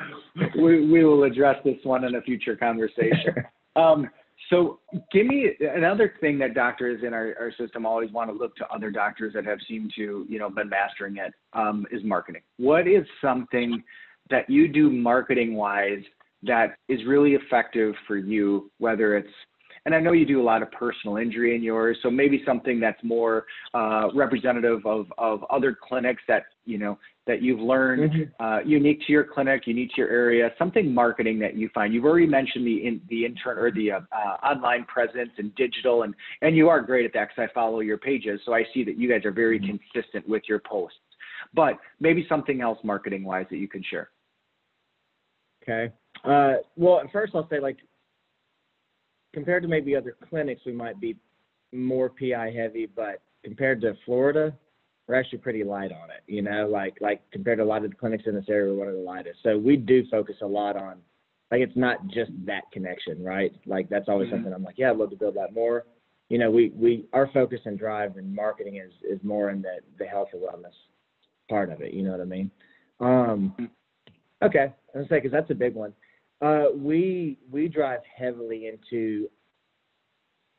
we 0.57 0.91
we 0.91 1.05
will 1.05 1.25
address 1.25 1.57
this 1.65 1.79
one 1.85 2.05
in 2.05 2.15
a 2.17 2.23
future 2.23 2.57
conversation. 2.57 3.35
Um, 3.77 4.09
so 4.51 4.81
give 5.13 5.27
me 5.27 5.51
another 5.75 6.15
thing 6.21 6.39
that 6.39 6.55
doctors 6.55 7.03
in 7.05 7.15
our, 7.15 7.35
our 7.39 7.53
system 7.59 7.87
always 7.87 8.11
want 8.13 8.31
to 8.31 8.37
look 8.37 8.55
to 8.57 8.67
other 8.69 8.91
doctors 8.91 9.33
that 9.35 9.45
have 9.45 9.59
seemed 9.67 9.93
to, 9.97 10.27
you 10.29 10.39
know, 10.39 10.51
been 10.51 10.69
mastering 10.69 11.17
it 11.17 11.33
um, 11.53 11.87
is 11.91 12.03
marketing. 12.05 12.43
What 12.59 12.87
is 12.87 13.07
something 13.23 13.83
that 14.31 14.49
you 14.49 14.69
do 14.69 14.91
marketing 14.91 15.55
wise 15.55 16.03
that 16.43 16.77
is 16.89 17.01
really 17.07 17.35
effective 17.35 17.95
for 18.07 18.17
you, 18.17 18.71
whether 18.79 19.17
it's 19.17 19.29
and 19.87 19.95
I 19.95 20.01
know 20.01 20.13
you 20.13 20.25
do 20.25 20.41
a 20.41 20.43
lot 20.43 20.63
of 20.63 20.71
personal 20.73 21.19
injury 21.19 21.55
in 21.55 21.63
yours, 21.63 21.99
so 22.03 22.11
maybe 22.11 22.43
something 22.47 22.81
that's 22.81 23.03
more 23.03 23.45
uh, 23.75 24.09
representative 24.15 24.85
of, 24.87 25.13
of 25.19 25.45
other 25.51 25.77
clinics 25.89 26.23
that 26.27 26.45
you 26.65 26.79
know 26.79 26.99
that 27.27 27.43
you've 27.43 27.61
learned 27.61 28.13
mm-hmm. 28.13 28.45
uh, 28.45 28.61
unique 28.61 29.01
to 29.07 29.13
your 29.13 29.25
clinic, 29.25 29.67
unique 29.67 29.91
to 29.91 30.03
your 30.03 30.11
area, 30.11 30.51
something 30.59 30.93
marketing 30.93 31.39
that 31.39 31.55
you 31.55 31.69
find. 31.75 31.93
You've 31.93 32.05
already 32.05 32.27
mentioned 32.27 32.67
the 32.67 32.87
in, 32.87 33.01
the 33.11 33.27
intern 33.27 33.59
or 33.59 33.71
the 33.71 33.93
uh, 33.93 34.01
uh, 34.11 34.47
online 34.47 34.85
presence 34.85 35.31
and 35.37 35.55
digital, 35.55 36.05
and 36.05 36.15
and 36.41 36.57
you 36.57 36.69
are 36.69 36.81
great 36.81 37.05
at 37.05 37.13
that 37.13 37.29
because 37.29 37.51
I 37.51 37.53
follow 37.53 37.81
your 37.81 37.99
pages, 37.99 38.41
so 38.47 38.55
I 38.55 38.65
see 38.73 38.85
that 38.85 38.97
you 38.99 39.09
guys 39.09 39.25
are 39.27 39.33
very 39.33 39.61
mm-hmm. 39.61 39.77
consistent 39.93 40.27
with 40.27 40.43
your 40.49 40.61
posts. 40.61 40.99
But 41.53 41.79
maybe 42.01 42.25
something 42.29 42.63
else 42.63 42.79
marketing 42.83 43.23
wise 43.23 43.47
that 43.51 43.59
you 43.59 43.69
can 43.69 43.83
share. 43.89 44.09
Okay. 45.63 45.93
Uh, 46.25 46.55
well, 46.77 47.03
first 47.13 47.35
I'll 47.35 47.49
say 47.49 47.61
like 47.61 47.77
compared 49.35 49.63
to 49.63 49.69
maybe 49.69 49.95
other 49.95 50.17
clinics, 50.29 50.63
we 50.65 50.73
might 50.73 51.01
be 51.01 51.17
more 51.73 52.09
PI 52.09 52.53
heavy, 52.57 52.87
but 52.87 53.21
compared 53.43 53.81
to 53.83 53.95
Florida, 54.07 54.55
we're 55.07 55.17
actually 55.17 55.39
pretty 55.39 55.65
light 55.65 55.93
on 55.93 56.11
it. 56.11 56.23
You 56.27 56.41
know, 56.41 56.67
like 56.67 56.97
like 57.01 57.21
compared 57.31 57.59
to 57.59 57.65
a 57.65 57.67
lot 57.67 57.85
of 57.85 57.91
the 57.91 57.97
clinics 57.97 58.25
in 58.27 58.35
this 58.35 58.47
area, 58.49 58.73
we're 58.73 58.79
one 58.79 58.89
of 58.89 58.95
the 58.95 59.01
lightest. 59.01 59.41
So 59.43 59.59
we 59.59 59.77
do 59.77 60.05
focus 60.11 60.37
a 60.41 60.47
lot 60.47 60.77
on 60.77 60.99
like 61.51 61.61
it's 61.61 61.77
not 61.77 62.07
just 62.07 62.31
that 62.47 62.63
connection, 62.73 63.23
right? 63.23 63.53
Like 63.67 63.89
that's 63.91 64.09
always 64.09 64.27
mm-hmm. 64.27 64.37
something 64.37 64.53
I'm 64.53 64.65
like, 64.65 64.79
yeah, 64.79 64.91
I'd 64.91 64.97
love 64.97 65.11
to 65.11 65.17
build 65.17 65.37
that 65.37 65.53
more. 65.53 65.85
You 66.31 66.39
know, 66.39 66.51
we 66.51 66.71
we 66.75 67.05
our 67.13 67.29
focus 67.35 67.61
and 67.67 67.79
drive 67.79 68.17
and 68.17 68.35
marketing 68.35 68.77
is 68.77 68.93
is 69.09 69.23
more 69.23 69.51
in 69.51 69.61
the 69.61 69.77
the 69.99 70.07
health 70.07 70.29
and 70.33 70.43
wellness 70.43 70.73
part 71.51 71.71
of 71.71 71.83
it. 71.83 71.93
You 71.93 72.03
know 72.03 72.13
what 72.13 72.21
I 72.21 72.25
mean? 72.25 72.51
Um, 73.01 73.55
mm-hmm. 73.59 74.47
okay, 74.47 74.73
I 74.95 74.99
was 74.99 75.09
say 75.09 75.17
because 75.17 75.33
that's 75.33 75.51
a 75.51 75.55
big 75.55 75.75
one. 75.75 75.93
Uh, 76.45 76.67
we 76.77 77.39
we 77.51 77.69
drive 77.69 78.01
heavily 78.19 78.67
into 78.67 79.31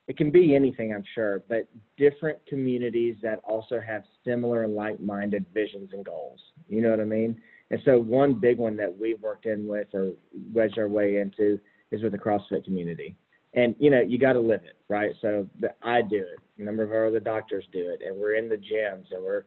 it 0.07 0.17
can 0.17 0.31
be 0.31 0.55
anything, 0.55 0.93
I'm 0.93 1.03
sure, 1.13 1.43
but 1.47 1.67
different 1.97 2.39
communities 2.47 3.17
that 3.21 3.39
also 3.43 3.79
have 3.85 4.03
similar 4.23 4.67
like-minded 4.67 5.45
visions 5.53 5.89
and 5.93 6.05
goals. 6.05 6.39
You 6.69 6.81
know 6.81 6.91
what 6.91 6.99
I 6.99 7.05
mean? 7.05 7.39
And 7.71 7.79
so 7.85 7.99
one 7.99 8.35
big 8.35 8.57
one 8.57 8.75
that 8.77 8.95
we've 8.95 9.19
worked 9.21 9.45
in 9.45 9.67
with 9.67 9.87
or 9.93 10.13
wedged 10.53 10.77
our 10.77 10.87
way 10.87 11.17
into 11.17 11.59
is 11.91 12.01
with 12.01 12.11
the 12.11 12.19
CrossFit 12.19 12.63
community. 12.63 13.15
And 13.53 13.75
you 13.79 13.91
know, 13.91 14.01
you 14.01 14.17
got 14.17 14.33
to 14.33 14.39
live 14.39 14.63
it, 14.63 14.77
right? 14.89 15.13
So 15.21 15.47
the, 15.59 15.69
I 15.83 16.01
do 16.01 16.17
it. 16.17 16.39
A 16.59 16.63
number 16.63 16.83
of 16.83 16.91
our 16.91 17.07
other 17.07 17.19
doctors 17.19 17.65
do 17.71 17.89
it, 17.89 18.01
and 18.05 18.15
we're 18.17 18.35
in 18.35 18.49
the 18.49 18.55
gyms 18.55 19.05
and 19.11 19.23
we're 19.23 19.43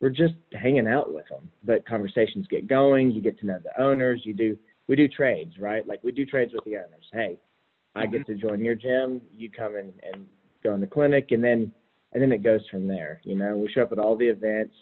we're 0.00 0.10
just 0.10 0.34
hanging 0.52 0.86
out 0.86 1.12
with 1.12 1.26
them. 1.28 1.50
But 1.64 1.86
conversations 1.86 2.46
get 2.48 2.68
going. 2.68 3.10
You 3.10 3.20
get 3.20 3.38
to 3.40 3.46
know 3.46 3.58
the 3.62 3.82
owners. 3.82 4.20
You 4.24 4.34
do 4.34 4.56
we 4.88 4.96
do 4.96 5.06
trades, 5.06 5.54
right? 5.58 5.86
Like 5.86 6.00
we 6.02 6.12
do 6.12 6.26
trades 6.26 6.52
with 6.54 6.64
the 6.64 6.76
owners. 6.76 7.06
Hey, 7.12 7.38
I 7.94 8.06
get 8.06 8.22
mm-hmm. 8.22 8.32
to 8.32 8.38
join 8.38 8.64
your 8.64 8.74
gym. 8.74 9.20
You 9.36 9.50
come 9.50 9.76
in 9.76 9.92
and 10.12 10.26
go 10.64 10.74
in 10.74 10.80
the 10.80 10.86
clinic, 10.86 11.28
and 11.30 11.44
then 11.44 11.72
and 12.12 12.22
then 12.22 12.32
it 12.32 12.42
goes 12.42 12.62
from 12.70 12.88
there. 12.88 13.20
You 13.24 13.36
know, 13.36 13.56
we 13.56 13.70
show 13.72 13.82
up 13.82 13.92
at 13.92 13.98
all 13.98 14.16
the 14.16 14.28
events. 14.28 14.74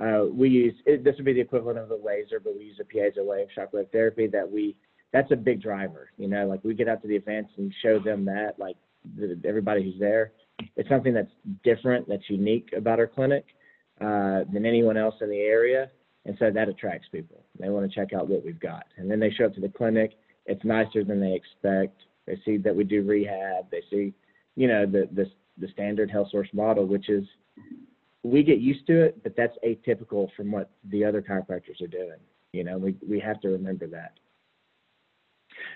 Uh, 0.00 0.24
we 0.32 0.48
use 0.48 0.74
it, 0.86 1.04
this 1.04 1.14
would 1.16 1.24
be 1.24 1.32
the 1.32 1.40
equivalent 1.40 1.78
of 1.78 1.90
a 1.90 1.94
laser, 1.96 2.40
but 2.40 2.56
we 2.56 2.64
use 2.64 2.80
a 2.80 2.84
piezo 2.84 3.24
wave 3.24 3.46
shockwave 3.56 3.90
therapy 3.92 4.26
that 4.26 4.50
we 4.50 4.76
that's 5.12 5.30
a 5.30 5.36
big 5.36 5.62
driver. 5.62 6.10
You 6.16 6.28
know, 6.28 6.46
like 6.46 6.64
we 6.64 6.74
get 6.74 6.88
out 6.88 7.02
to 7.02 7.08
the 7.08 7.16
events 7.16 7.52
and 7.56 7.72
show 7.82 7.98
them 7.98 8.24
that, 8.24 8.54
like 8.58 8.76
the, 9.16 9.38
everybody 9.44 9.84
who's 9.84 10.00
there, 10.00 10.32
it's 10.76 10.88
something 10.88 11.12
that's 11.12 11.30
different, 11.62 12.08
that's 12.08 12.28
unique 12.28 12.70
about 12.76 12.98
our 12.98 13.06
clinic 13.06 13.44
uh, 14.00 14.44
than 14.52 14.64
anyone 14.64 14.96
else 14.96 15.14
in 15.20 15.28
the 15.28 15.40
area, 15.40 15.90
and 16.24 16.36
so 16.38 16.50
that 16.50 16.68
attracts 16.68 17.08
people. 17.12 17.41
They 17.58 17.68
want 17.68 17.90
to 17.90 17.94
check 17.94 18.12
out 18.12 18.28
what 18.28 18.44
we've 18.44 18.60
got, 18.60 18.86
and 18.96 19.10
then 19.10 19.20
they 19.20 19.30
show 19.30 19.46
up 19.46 19.54
to 19.54 19.60
the 19.60 19.68
clinic. 19.68 20.12
It's 20.46 20.64
nicer 20.64 21.04
than 21.04 21.20
they 21.20 21.34
expect. 21.34 22.02
They 22.26 22.40
see 22.44 22.56
that 22.58 22.74
we 22.74 22.84
do 22.84 23.02
rehab. 23.02 23.70
They 23.70 23.82
see, 23.90 24.14
you 24.56 24.68
know, 24.68 24.86
the 24.86 25.08
the 25.12 25.30
the 25.58 25.68
standard 25.68 26.10
health 26.10 26.28
source 26.30 26.48
model, 26.52 26.86
which 26.86 27.08
is 27.08 27.24
we 28.22 28.42
get 28.42 28.58
used 28.58 28.86
to 28.86 29.02
it, 29.02 29.22
but 29.22 29.34
that's 29.36 29.56
atypical 29.66 30.28
from 30.36 30.50
what 30.50 30.70
the 30.90 31.04
other 31.04 31.20
chiropractors 31.20 31.80
are 31.82 31.88
doing. 31.88 32.18
You 32.52 32.64
know, 32.64 32.78
we 32.78 32.96
we 33.08 33.20
have 33.20 33.40
to 33.42 33.48
remember 33.48 33.86
that. 33.88 34.12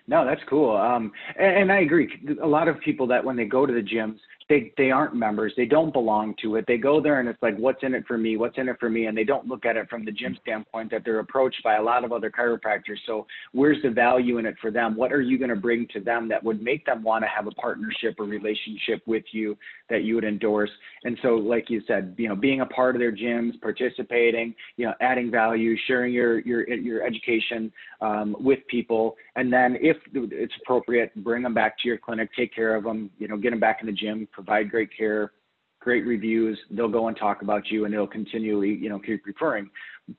No, 0.07 0.25
that's 0.25 0.43
cool. 0.49 0.77
Um, 0.77 1.13
and, 1.39 1.57
and 1.57 1.73
I 1.73 1.81
agree. 1.81 2.09
A 2.43 2.47
lot 2.47 2.69
of 2.69 2.81
people 2.81 3.07
that 3.09 3.25
when 3.25 3.37
they 3.37 3.45
go 3.45 3.67
to 3.67 3.73
the 3.73 3.83
gyms, 3.83 4.19
they 4.49 4.73
they 4.77 4.91
aren't 4.91 5.15
members. 5.15 5.53
They 5.57 5.67
don't 5.67 5.93
belong 5.93 6.35
to 6.43 6.57
it. 6.57 6.65
They 6.69 6.77
go 6.77 7.01
there 7.01 7.19
and 7.19 7.29
it's 7.29 7.43
like 7.43 7.57
what's 7.57 7.83
in 7.83 7.95
it 7.95 8.05
for 8.07 8.17
me? 8.17 8.37
What's 8.37 8.59
in 8.59 8.69
it 8.69 8.77
for 8.79 8.89
me? 8.89 9.07
And 9.07 9.19
they 9.19 9.25
don't 9.25 9.49
look 9.49 9.65
at 9.67 9.77
it 9.77 9.89
from 9.91 10.05
the 10.05 10.13
gym 10.13 10.39
standpoint 10.41 10.91
that 10.93 11.03
they're 11.05 11.19
approached 11.19 11.63
by 11.65 11.77
a 11.77 11.83
lot 11.83 12.05
of 12.05 12.13
other 12.13 12.31
chiropractors. 12.31 12.99
So 13.07 13.27
where's 13.53 13.83
the 13.83 13.91
value 13.91 14.39
in 14.39 14.47
it 14.47 14.55
for 14.61 14.71
them? 14.71 14.95
What 14.95 15.13
are 15.13 15.21
you 15.21 15.37
going 15.37 15.51
to 15.51 15.57
bring 15.57 15.89
to 15.95 16.01
them 16.01 16.29
that 16.29 16.43
would 16.45 16.63
make 16.63 16.87
them 16.87 17.03
want 17.03 17.25
to 17.25 17.29
have 17.29 17.49
a 17.49 17.51
partnership 17.53 18.17
or 18.19 18.25
relationship 18.25 19.03
with 19.07 19.25
you 19.33 19.57
that 19.91 20.05
you 20.05 20.15
would 20.15 20.25
endorse? 20.25 20.71
And 21.05 21.19
so 21.23 21.31
like 21.31 21.69
you 21.69 21.83
said 21.89 22.15
you 22.17 22.29
know 22.29 22.37
being 22.37 22.61
a 22.61 22.67
part 22.67 22.95
of 22.95 23.01
their 23.01 23.15
gyms 23.15 23.61
participating 23.61 24.55
you 24.77 24.87
know 24.87 24.95
adding 25.01 25.31
value 25.31 25.77
sharing 25.89 26.13
your 26.13 26.39
your 26.41 26.69
your 26.69 27.03
education 27.03 27.73
um, 28.01 28.37
with 28.39 28.61
people. 28.69 29.17
And 29.35 29.53
then 29.53 29.77
if 29.81 29.97
it's 30.15 30.55
appropriate 30.63 31.13
bring 31.25 31.43
them 31.43 31.55
back 31.55 31.79
to 31.81 31.89
your 31.89 31.99
clinic 31.99 32.31
take 32.37 32.55
care 32.55 32.77
of 32.77 32.85
them 32.85 33.11
you 33.19 33.27
know 33.27 33.37
get 33.37 33.51
them 33.51 33.61
back 33.61 33.79
in 33.81 33.87
the 33.87 33.93
gym 33.93 34.29
provide 34.37 34.71
great 34.71 34.91
care, 34.97 35.33
great 35.81 36.07
reviews. 36.07 36.59
They'll 36.71 36.89
go 36.89 37.09
and 37.09 37.17
talk 37.17 37.41
about 37.41 37.71
you, 37.71 37.87
and 37.87 37.95
it'll 37.95 38.07
continually, 38.07 38.69
you 38.71 38.91
know, 38.91 38.99
keep 38.99 39.25
referring. 39.27 39.71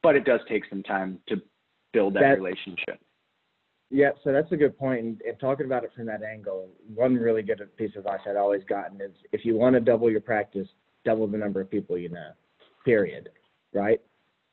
But 0.01 0.15
it 0.15 0.25
does 0.25 0.39
take 0.49 0.63
some 0.69 0.83
time 0.83 1.19
to 1.29 1.35
build 1.93 2.15
that, 2.15 2.21
that 2.21 2.41
relationship. 2.41 2.99
Yeah, 3.89 4.09
so 4.23 4.33
that's 4.33 4.51
a 4.51 4.57
good 4.57 4.77
point. 4.77 5.01
And, 5.01 5.21
and, 5.21 5.39
talking 5.39 5.65
about 5.65 5.85
it 5.85 5.91
from 5.95 6.07
that 6.07 6.23
angle, 6.23 6.67
one 6.93 7.15
really 7.15 7.43
good 7.43 7.61
piece 7.77 7.91
of 7.91 8.05
advice 8.05 8.19
I'd 8.27 8.35
always 8.35 8.63
gotten 8.67 8.99
is 8.99 9.11
if 9.31 9.45
you 9.45 9.55
want 9.55 9.75
to 9.75 9.79
double 9.79 10.11
your 10.11 10.19
practice, 10.19 10.67
double 11.05 11.27
the 11.27 11.37
number 11.37 11.61
of 11.61 11.71
people 11.71 11.97
you 11.97 12.09
know. 12.09 12.31
Period. 12.83 13.29
Right. 13.73 14.01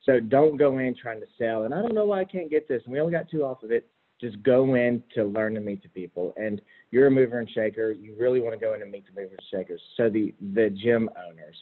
So 0.03 0.19
don't 0.19 0.55
go 0.55 0.77
in 0.77 0.95
trying 0.95 1.19
to 1.19 1.25
sell. 1.37 1.63
And 1.63 1.73
I 1.73 1.81
don't 1.81 1.95
know 1.95 2.05
why 2.05 2.21
I 2.21 2.25
can't 2.25 2.49
get 2.49 2.67
this. 2.69 2.81
And 2.85 2.93
we 2.93 2.99
only 2.99 3.11
got 3.11 3.29
two 3.29 3.43
off 3.43 3.63
of 3.63 3.71
it 3.71 3.87
just 4.21 4.41
go 4.43 4.75
in 4.75 5.03
to 5.13 5.23
learn 5.25 5.55
to 5.55 5.59
meet 5.59 5.83
the 5.83 5.89
people. 5.89 6.33
And 6.37 6.61
you're 6.91 7.07
a 7.07 7.11
mover 7.11 7.39
and 7.39 7.49
shaker. 7.49 7.91
You 7.91 8.15
really 8.17 8.39
want 8.39 8.53
to 8.53 8.59
go 8.59 8.73
in 8.73 8.81
and 8.81 8.91
meet 8.91 9.05
the 9.05 9.19
movers 9.19 9.37
and 9.39 9.59
shakers. 9.59 9.81
So 9.97 10.09
the 10.09 10.33
the 10.53 10.69
gym 10.69 11.09
owners, 11.27 11.55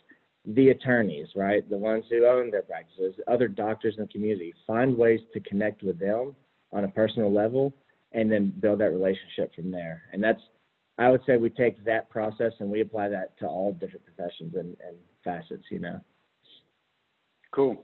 the 0.45 0.69
attorneys, 0.69 1.27
right, 1.35 1.67
the 1.69 1.77
ones 1.77 2.05
who 2.09 2.25
own 2.25 2.51
their 2.51 2.61
practices, 2.61 3.15
other 3.27 3.47
doctors 3.47 3.95
in 3.97 4.03
the 4.03 4.09
community, 4.09 4.53
find 4.67 4.97
ways 4.97 5.19
to 5.33 5.39
connect 5.41 5.83
with 5.83 5.99
them 5.99 6.35
on 6.71 6.83
a 6.83 6.87
personal 6.87 7.31
level, 7.31 7.73
and 8.11 8.31
then 8.31 8.53
build 8.59 8.79
that 8.79 8.91
relationship 8.91 9.53
from 9.55 9.71
there. 9.71 10.03
And 10.11 10.23
that's 10.23 10.41
I 10.99 11.09
would 11.09 11.21
say 11.25 11.37
we 11.37 11.49
take 11.49 11.83
that 11.85 12.09
process 12.09 12.53
and 12.59 12.69
we 12.69 12.81
apply 12.81 13.09
that 13.09 13.37
to 13.39 13.47
all 13.47 13.73
different 13.73 14.05
professions 14.05 14.53
and, 14.55 14.77
and 14.87 14.95
facets. 15.23 15.63
You 15.71 15.79
know. 15.79 15.99
Cool. 17.51 17.83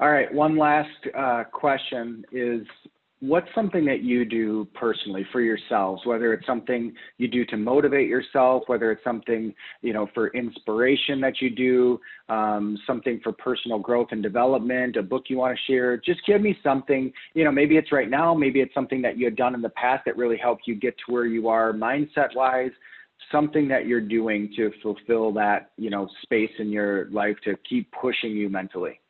All 0.00 0.10
right. 0.10 0.32
One 0.32 0.56
last 0.56 0.88
uh, 1.16 1.44
question 1.52 2.24
is 2.30 2.62
what's 3.20 3.48
something 3.54 3.84
that 3.84 4.02
you 4.02 4.24
do 4.24 4.66
personally 4.74 5.26
for 5.32 5.40
yourselves? 5.40 6.02
Whether 6.04 6.32
it's 6.32 6.46
something 6.46 6.92
you 7.16 7.28
do 7.28 7.44
to 7.46 7.56
motivate 7.56 8.08
yourself 8.08 8.64
whether 8.66 8.92
it's 8.92 9.02
something 9.04 9.54
you 9.82 9.92
know 9.92 10.08
for 10.14 10.28
inspiration 10.28 11.20
that 11.20 11.40
you 11.40 11.50
do 11.50 12.00
um, 12.28 12.78
something 12.86 13.20
for 13.22 13.32
personal 13.32 13.78
growth 13.78 14.08
and 14.10 14.22
development 14.22 14.96
a 14.96 15.02
book 15.02 15.24
you 15.28 15.38
want 15.38 15.56
to 15.56 15.72
share. 15.72 15.96
Just 15.96 16.20
give 16.26 16.40
me 16.40 16.58
something 16.62 17.12
you 17.34 17.44
know 17.44 17.52
maybe 17.52 17.76
it's 17.76 17.92
right 17.92 18.10
now 18.10 18.34
maybe 18.34 18.60
it's 18.60 18.74
something 18.74 19.02
that 19.02 19.18
you 19.18 19.24
had 19.24 19.36
done 19.36 19.54
in 19.54 19.62
the 19.62 19.70
past 19.70 20.04
that 20.06 20.16
really 20.16 20.36
helped 20.36 20.66
you 20.66 20.74
get 20.74 20.94
to 21.06 21.12
where 21.12 21.26
you 21.26 21.48
are 21.48 21.72
mindset 21.72 22.34
wise 22.34 22.70
something 23.32 23.68
that 23.68 23.86
you're 23.86 24.00
doing 24.00 24.50
to 24.56 24.70
fulfill 24.82 25.32
that 25.32 25.70
you 25.76 25.90
know 25.90 26.08
space 26.22 26.50
in 26.58 26.70
your 26.70 27.10
life 27.10 27.36
to 27.44 27.54
keep 27.68 27.90
pushing 27.92 28.30
you 28.30 28.48
mentally 28.48 29.00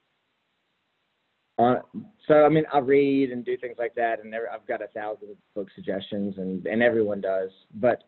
so 1.58 2.44
I 2.44 2.48
mean, 2.48 2.64
I 2.72 2.78
read 2.78 3.30
and 3.30 3.44
do 3.44 3.56
things 3.56 3.76
like 3.78 3.94
that, 3.96 4.22
and 4.22 4.34
I've 4.34 4.66
got 4.66 4.82
a 4.82 4.88
thousand 4.88 5.36
book 5.54 5.68
suggestions, 5.74 6.34
and 6.38 6.64
and 6.66 6.82
everyone 6.82 7.20
does. 7.20 7.50
But 7.74 8.04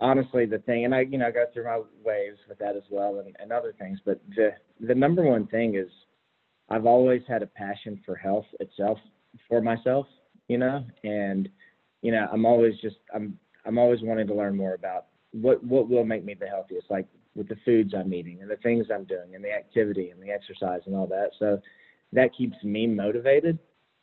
honestly, 0.00 0.46
the 0.46 0.58
thing, 0.58 0.84
and 0.84 0.94
I 0.94 1.00
you 1.02 1.18
know 1.18 1.26
I 1.26 1.30
go 1.30 1.44
through 1.52 1.64
my 1.64 1.82
waves 2.04 2.38
with 2.48 2.58
that 2.58 2.76
as 2.76 2.84
well, 2.90 3.18
and, 3.18 3.36
and 3.38 3.52
other 3.52 3.74
things. 3.78 3.98
But 4.04 4.20
the 4.34 4.50
the 4.80 4.94
number 4.94 5.22
one 5.22 5.46
thing 5.48 5.76
is, 5.76 5.90
I've 6.70 6.86
always 6.86 7.22
had 7.28 7.42
a 7.42 7.46
passion 7.46 8.00
for 8.06 8.14
health 8.14 8.46
itself, 8.60 8.98
for 9.48 9.60
myself, 9.60 10.06
you 10.48 10.58
know, 10.58 10.84
and 11.04 11.48
you 12.00 12.12
know 12.12 12.26
I'm 12.32 12.46
always 12.46 12.74
just 12.80 12.96
I'm 13.14 13.38
I'm 13.66 13.78
always 13.78 14.00
wanting 14.02 14.26
to 14.28 14.34
learn 14.34 14.56
more 14.56 14.74
about 14.74 15.06
what 15.32 15.62
what 15.62 15.88
will 15.88 16.04
make 16.04 16.24
me 16.24 16.34
the 16.34 16.46
healthiest, 16.46 16.90
like 16.90 17.06
with 17.34 17.48
the 17.48 17.56
foods 17.66 17.92
I'm 17.94 18.14
eating 18.14 18.40
and 18.40 18.50
the 18.50 18.56
things 18.56 18.86
I'm 18.92 19.04
doing 19.04 19.34
and 19.34 19.44
the 19.44 19.52
activity 19.52 20.08
and 20.08 20.22
the 20.22 20.30
exercise 20.30 20.80
and 20.86 20.96
all 20.96 21.06
that. 21.08 21.32
So 21.38 21.60
that 22.12 22.34
keeps 22.36 22.56
me 22.62 22.86
motivated. 22.86 23.58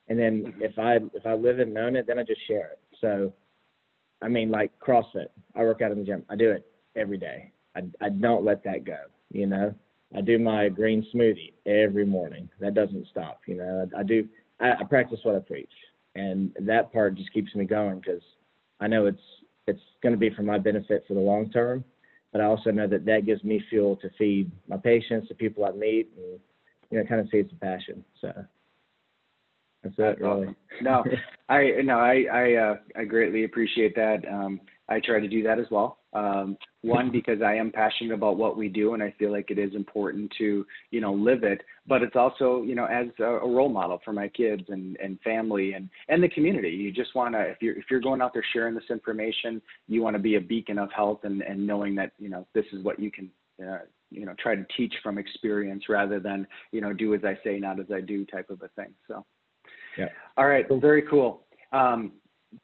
And 0.07 0.19
then 0.19 0.53
if 0.59 0.77
I 0.77 0.97
if 1.13 1.25
I 1.25 1.33
live 1.33 1.59
and 1.59 1.77
own 1.77 1.95
it, 1.95 2.07
then 2.07 2.19
I 2.19 2.23
just 2.23 2.45
share 2.47 2.71
it. 2.71 2.79
So, 2.99 3.33
I 4.21 4.27
mean, 4.27 4.51
like 4.51 4.71
CrossFit, 4.79 5.27
I 5.55 5.61
work 5.61 5.81
out 5.81 5.91
in 5.91 5.99
the 5.99 6.05
gym. 6.05 6.23
I 6.29 6.35
do 6.35 6.51
it 6.51 6.65
every 6.95 7.17
day. 7.17 7.51
I 7.75 7.83
I 8.01 8.09
don't 8.09 8.43
let 8.43 8.63
that 8.65 8.83
go. 8.83 8.97
You 9.31 9.47
know, 9.47 9.73
I 10.15 10.21
do 10.21 10.37
my 10.37 10.69
green 10.69 11.05
smoothie 11.13 11.53
every 11.65 12.05
morning. 12.05 12.49
That 12.59 12.73
doesn't 12.73 13.07
stop. 13.09 13.41
You 13.47 13.55
know, 13.55 13.89
I, 13.95 13.99
I 13.99 14.03
do. 14.03 14.27
I, 14.59 14.73
I 14.73 14.83
practice 14.83 15.19
what 15.23 15.35
I 15.35 15.39
preach, 15.39 15.71
and 16.15 16.51
that 16.59 16.91
part 16.91 17.15
just 17.15 17.33
keeps 17.33 17.55
me 17.55 17.65
going 17.65 17.99
because 17.99 18.21
I 18.79 18.87
know 18.87 19.05
it's 19.05 19.21
it's 19.67 19.81
going 20.01 20.13
to 20.13 20.19
be 20.19 20.29
for 20.29 20.43
my 20.43 20.57
benefit 20.57 21.05
for 21.07 21.13
the 21.13 21.19
long 21.19 21.49
term. 21.49 21.83
But 22.31 22.41
I 22.41 22.45
also 22.45 22.71
know 22.71 22.87
that 22.87 23.05
that 23.05 23.25
gives 23.25 23.43
me 23.43 23.63
fuel 23.69 23.95
to 23.97 24.09
feed 24.17 24.51
my 24.67 24.77
patients, 24.77 25.29
the 25.29 25.35
people 25.35 25.65
I 25.65 25.71
meet, 25.71 26.09
and 26.17 26.39
you 26.93 26.99
know, 26.99 27.05
kind 27.05 27.21
of 27.21 27.27
saves 27.31 27.49
the 27.49 27.55
passion. 27.55 28.05
So 28.21 28.31
that's 29.83 29.95
it, 29.97 30.21
really. 30.21 30.55
no, 30.81 31.03
I 31.49 31.71
no, 31.83 31.97
I 31.97 32.25
I 32.31 32.53
uh, 32.53 32.75
I 32.95 33.03
greatly 33.03 33.45
appreciate 33.45 33.95
that. 33.95 34.19
Um, 34.31 34.61
I 34.89 34.99
try 34.99 35.19
to 35.19 35.27
do 35.27 35.41
that 35.43 35.59
as 35.59 35.65
well. 35.71 35.97
Um, 36.13 36.55
one 36.81 37.11
because 37.11 37.41
I 37.41 37.55
am 37.55 37.71
passionate 37.71 38.13
about 38.13 38.37
what 38.37 38.57
we 38.57 38.69
do, 38.69 38.93
and 38.93 39.01
I 39.01 39.11
feel 39.17 39.31
like 39.31 39.49
it 39.49 39.57
is 39.57 39.73
important 39.73 40.31
to 40.37 40.65
you 40.91 41.01
know 41.01 41.13
live 41.13 41.43
it. 41.43 41.61
But 41.87 42.03
it's 42.03 42.15
also 42.15 42.61
you 42.61 42.75
know 42.75 42.85
as 42.85 43.07
a, 43.19 43.23
a 43.23 43.49
role 43.49 43.69
model 43.69 43.99
for 44.05 44.13
my 44.13 44.27
kids 44.27 44.63
and 44.69 44.95
and 44.97 45.19
family 45.21 45.73
and 45.73 45.89
and 46.09 46.21
the 46.21 46.29
community. 46.29 46.69
You 46.69 46.91
just 46.91 47.15
want 47.15 47.33
to 47.33 47.41
if 47.41 47.57
you're 47.59 47.75
if 47.75 47.85
you're 47.89 48.01
going 48.01 48.21
out 48.21 48.33
there 48.35 48.45
sharing 48.53 48.75
this 48.75 48.91
information, 48.91 49.63
you 49.87 50.03
want 50.03 50.15
to 50.15 50.21
be 50.21 50.35
a 50.35 50.41
beacon 50.41 50.77
of 50.77 50.91
health 50.91 51.21
and 51.23 51.41
and 51.41 51.65
knowing 51.65 51.95
that 51.95 52.11
you 52.19 52.29
know 52.29 52.45
this 52.53 52.65
is 52.71 52.83
what 52.83 52.99
you 52.99 53.09
can 53.09 53.31
uh, 53.67 53.79
you 54.13 54.25
know 54.25 54.33
try 54.39 54.55
to 54.55 54.65
teach 54.77 54.93
from 55.01 55.17
experience 55.17 55.83
rather 55.89 56.19
than 56.19 56.47
you 56.71 56.81
know 56.81 56.93
do 56.93 57.13
as 57.13 57.21
I 57.23 57.37
say, 57.43 57.59
not 57.59 57.79
as 57.79 57.87
I 57.93 58.01
do 58.01 58.25
type 58.25 58.49
of 58.49 58.61
a 58.61 58.69
thing. 58.69 58.93
So, 59.07 59.25
yeah. 59.97 60.09
All 60.37 60.47
right. 60.47 60.69
Well, 60.69 60.79
very 60.79 61.03
cool. 61.03 61.45
Um, 61.71 62.13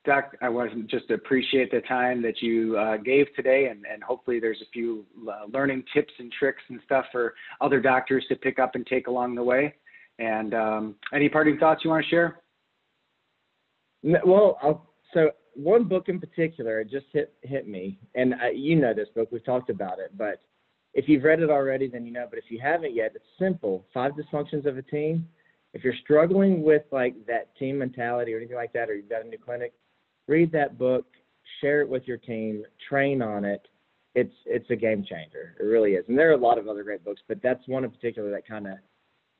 Doc, 0.06 0.36
I 0.42 0.50
want 0.50 0.72
to 0.72 0.84
just 0.84 1.10
appreciate 1.10 1.72
the 1.72 1.82
time 1.82 2.22
that 2.22 2.42
you 2.42 2.78
uh, 2.78 2.98
gave 2.98 3.26
today, 3.36 3.68
and, 3.72 3.86
and 3.92 4.04
hopefully 4.04 4.40
there's 4.40 4.62
a 4.62 4.70
few 4.72 5.06
uh, 5.28 5.46
learning 5.52 5.84
tips 5.94 6.14
and 6.20 6.32
tricks 6.32 6.62
and 6.70 6.80
stuff 6.86 7.06
for 7.12 7.34
other 7.60 7.80
doctors 7.80 8.24
to 8.30 8.36
pick 8.36 8.60
up 8.60 8.76
and 8.76 8.86
take 8.86 9.08
along 9.08 9.36
the 9.36 9.44
way. 9.44 9.74
And 10.20 10.54
um, 10.54 10.96
any 11.14 11.30
parting 11.30 11.58
thoughts 11.58 11.82
you 11.84 11.90
want 11.90 12.06
to 12.06 12.10
share? 12.10 12.42
Well, 14.04 14.60
I'll, 14.62 14.90
so 15.14 15.32
one 15.56 15.86
book 15.86 16.08
in 16.08 16.20
particular 16.20 16.84
just 16.84 17.08
hit 17.12 17.34
hit 17.42 17.68
me, 17.68 18.00
and 18.16 18.36
I, 18.36 18.52
you 18.52 18.76
know 18.76 18.94
this 18.94 19.10
book. 19.16 19.30
We've 19.32 19.44
talked 19.44 19.70
about 19.70 20.00
it, 20.00 20.12
but 20.18 20.42
if 20.94 21.08
you've 21.08 21.24
read 21.24 21.42
it 21.42 21.50
already, 21.50 21.88
then 21.88 22.06
you 22.06 22.12
know. 22.12 22.26
But 22.30 22.40
if 22.40 22.46
you 22.50 22.60
haven't 22.62 22.96
yet, 22.96 23.12
it's 23.16 23.26
simple: 23.38 23.86
Five 23.94 24.14
Dysfunctions 24.14 24.66
of 24.66 24.78
a 24.78 24.82
Team. 24.82 25.28
If 25.74 25.84
you're 25.84 25.94
struggling 26.04 26.64
with 26.64 26.84
like 26.92 27.14
that 27.28 27.56
team 27.58 27.78
mentality 27.78 28.34
or 28.34 28.38
anything 28.38 28.56
like 28.56 28.74
that, 28.74 28.90
or 28.90 28.96
you've 28.96 29.10
got 29.10 29.24
a 29.24 29.28
new 29.28 29.38
clinic, 29.38 29.74
read 30.28 30.52
that 30.52 30.78
book, 30.78 31.06
share 31.62 31.82
it 31.82 31.90
with 31.90 32.08
your 32.08 32.18
team, 32.18 32.64
train 32.88 33.22
on 33.22 33.46
it. 33.46 33.68
It's 34.16 34.34
it's 34.46 34.70
a 34.72 34.76
game 34.76 35.06
changer. 35.08 35.56
It 35.60 35.64
really 35.64 35.92
is. 35.92 36.06
And 36.08 36.18
there 36.18 36.30
are 36.30 36.34
a 36.34 36.38
lot 36.38 36.58
of 36.58 36.68
other 36.68 36.84
great 36.84 37.04
books, 37.06 37.22
but 37.28 37.40
that's 37.44 37.68
one 37.68 37.84
in 37.84 37.92
particular 37.92 38.32
that 38.32 38.48
kind 38.48 38.68
of 38.68 38.74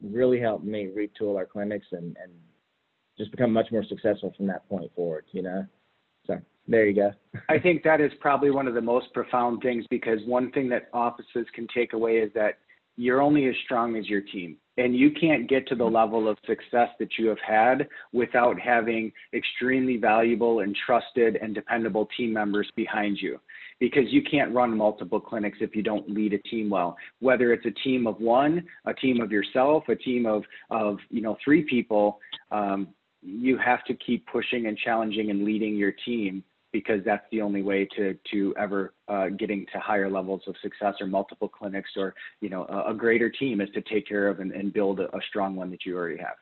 really 0.04 0.40
helped 0.40 0.64
me 0.64 0.88
retool 0.88 1.36
our 1.36 1.46
clinics 1.46 1.88
and 1.92 2.16
and 2.22 2.32
just 3.18 3.32
become 3.32 3.52
much 3.52 3.72
more 3.72 3.84
successful 3.84 4.34
from 4.38 4.48
that 4.48 4.68
point 4.70 4.92
forward. 4.96 5.26
You 5.32 5.42
know. 5.42 5.66
There 6.70 6.86
you 6.86 6.94
go. 6.94 7.12
I 7.50 7.58
think 7.58 7.82
that 7.84 8.00
is 8.00 8.12
probably 8.20 8.52
one 8.52 8.68
of 8.68 8.76
the 8.76 8.82
most 8.82 9.12
profound 9.12 9.64
things 9.64 9.86
because 9.90 10.20
one 10.28 10.52
thing 10.52 10.70
that 10.70 10.88
offices 10.94 11.48
can 11.56 11.68
take 11.76 11.94
away 11.94 12.18
is 12.18 12.32
that 12.36 12.60
you're 12.96 13.22
only 13.22 13.48
as 13.48 13.56
strong 13.66 13.96
as 13.96 14.08
your 14.08 14.22
team. 14.22 14.56
And 14.78 14.96
you 14.96 15.10
can't 15.12 15.50
get 15.50 15.68
to 15.70 15.76
the 15.76 15.86
level 15.86 16.30
of 16.30 16.38
success 16.46 16.90
that 17.00 17.18
you 17.18 17.28
have 17.28 17.40
had 17.46 17.88
without 18.14 18.60
having 18.60 19.12
extremely 19.34 19.98
valuable 19.98 20.60
and 20.60 20.78
trusted 20.86 21.38
and 21.42 21.56
dependable 21.56 22.08
team 22.16 22.34
members 22.34 22.70
behind 22.76 23.18
you. 23.20 23.40
Because 23.80 24.06
you 24.10 24.22
can't 24.22 24.54
run 24.54 24.78
multiple 24.78 25.20
clinics 25.20 25.58
if 25.62 25.76
you 25.76 25.82
don't 25.82 26.08
lead 26.10 26.34
a 26.34 26.38
team 26.38 26.70
well. 26.70 26.98
Whether 27.20 27.52
it's 27.52 27.66
a 27.66 27.72
team 27.84 28.06
of 28.06 28.20
one, 28.20 28.64
a 28.86 28.94
team 28.94 29.22
of 29.22 29.32
yourself, 29.32 29.86
a 29.90 29.96
team 29.96 30.28
of, 30.28 30.44
of 30.70 30.98
you 31.10 31.22
know, 31.22 31.36
three 31.44 31.64
people, 31.64 32.20
um, 32.52 32.90
you 33.24 33.58
have 33.58 33.84
to 33.86 33.96
keep 33.96 34.28
pushing 34.28 34.68
and 34.68 34.78
challenging 34.78 35.32
and 35.32 35.44
leading 35.44 35.76
your 35.76 35.94
team 36.06 36.44
because 36.72 37.02
that's 37.06 37.26
the 37.32 37.42
only 37.42 37.62
way 37.62 37.88
to 37.96 38.18
to 38.32 38.54
ever 38.58 38.94
uh, 39.08 39.28
getting 39.30 39.66
to 39.74 39.80
higher 39.80 40.10
levels 40.10 40.42
of 40.48 40.56
success 40.62 40.96
or 41.02 41.08
multiple 41.08 41.48
clinics 41.48 41.92
or 41.98 42.14
you 42.42 42.50
know 42.50 42.66
a, 42.70 42.92
a 42.92 42.94
greater 42.94 43.30
team 43.30 43.62
is 43.62 43.70
to 43.74 43.82
take 43.82 44.08
care 44.08 44.28
of 44.28 44.40
and, 44.40 44.52
and 44.52 44.74
build 44.74 45.00
a, 45.00 45.06
a, 45.16 45.20
strong 45.28 45.56
one 45.56 45.72
that 45.72 45.86
you 45.86 45.96
already 45.98 46.18
have. 46.18 46.36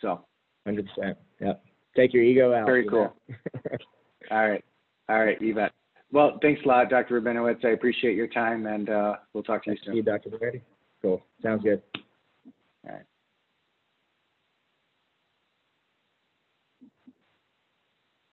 So, 0.00 0.24
hundred 0.64 0.88
percent. 0.88 1.18
Yep. 1.40 1.62
Take 1.96 2.12
your 2.12 2.22
ego 2.22 2.54
out. 2.54 2.66
Very 2.66 2.86
cool. 2.88 3.14
All 4.30 4.48
right. 4.48 4.64
All 5.08 5.22
right, 5.22 5.40
you 5.40 5.54
bet. 5.54 5.72
Well, 6.12 6.38
thanks 6.40 6.60
a 6.64 6.68
lot, 6.68 6.88
Dr. 6.90 7.20
Rabinowitz. 7.20 7.64
I 7.64 7.70
appreciate 7.70 8.16
your 8.16 8.28
time, 8.28 8.66
and 8.66 8.88
uh, 8.88 9.16
we'll 9.32 9.42
talk 9.42 9.64
to 9.64 9.70
Thanks 9.70 9.82
you 9.82 9.86
soon. 9.86 9.96
you, 9.96 10.02
Dr. 10.02 10.30
Brady. 10.30 10.62
Cool. 11.02 11.20
Sounds 11.42 11.62
good. 11.62 11.82
All 12.86 12.92
right. 12.92 13.02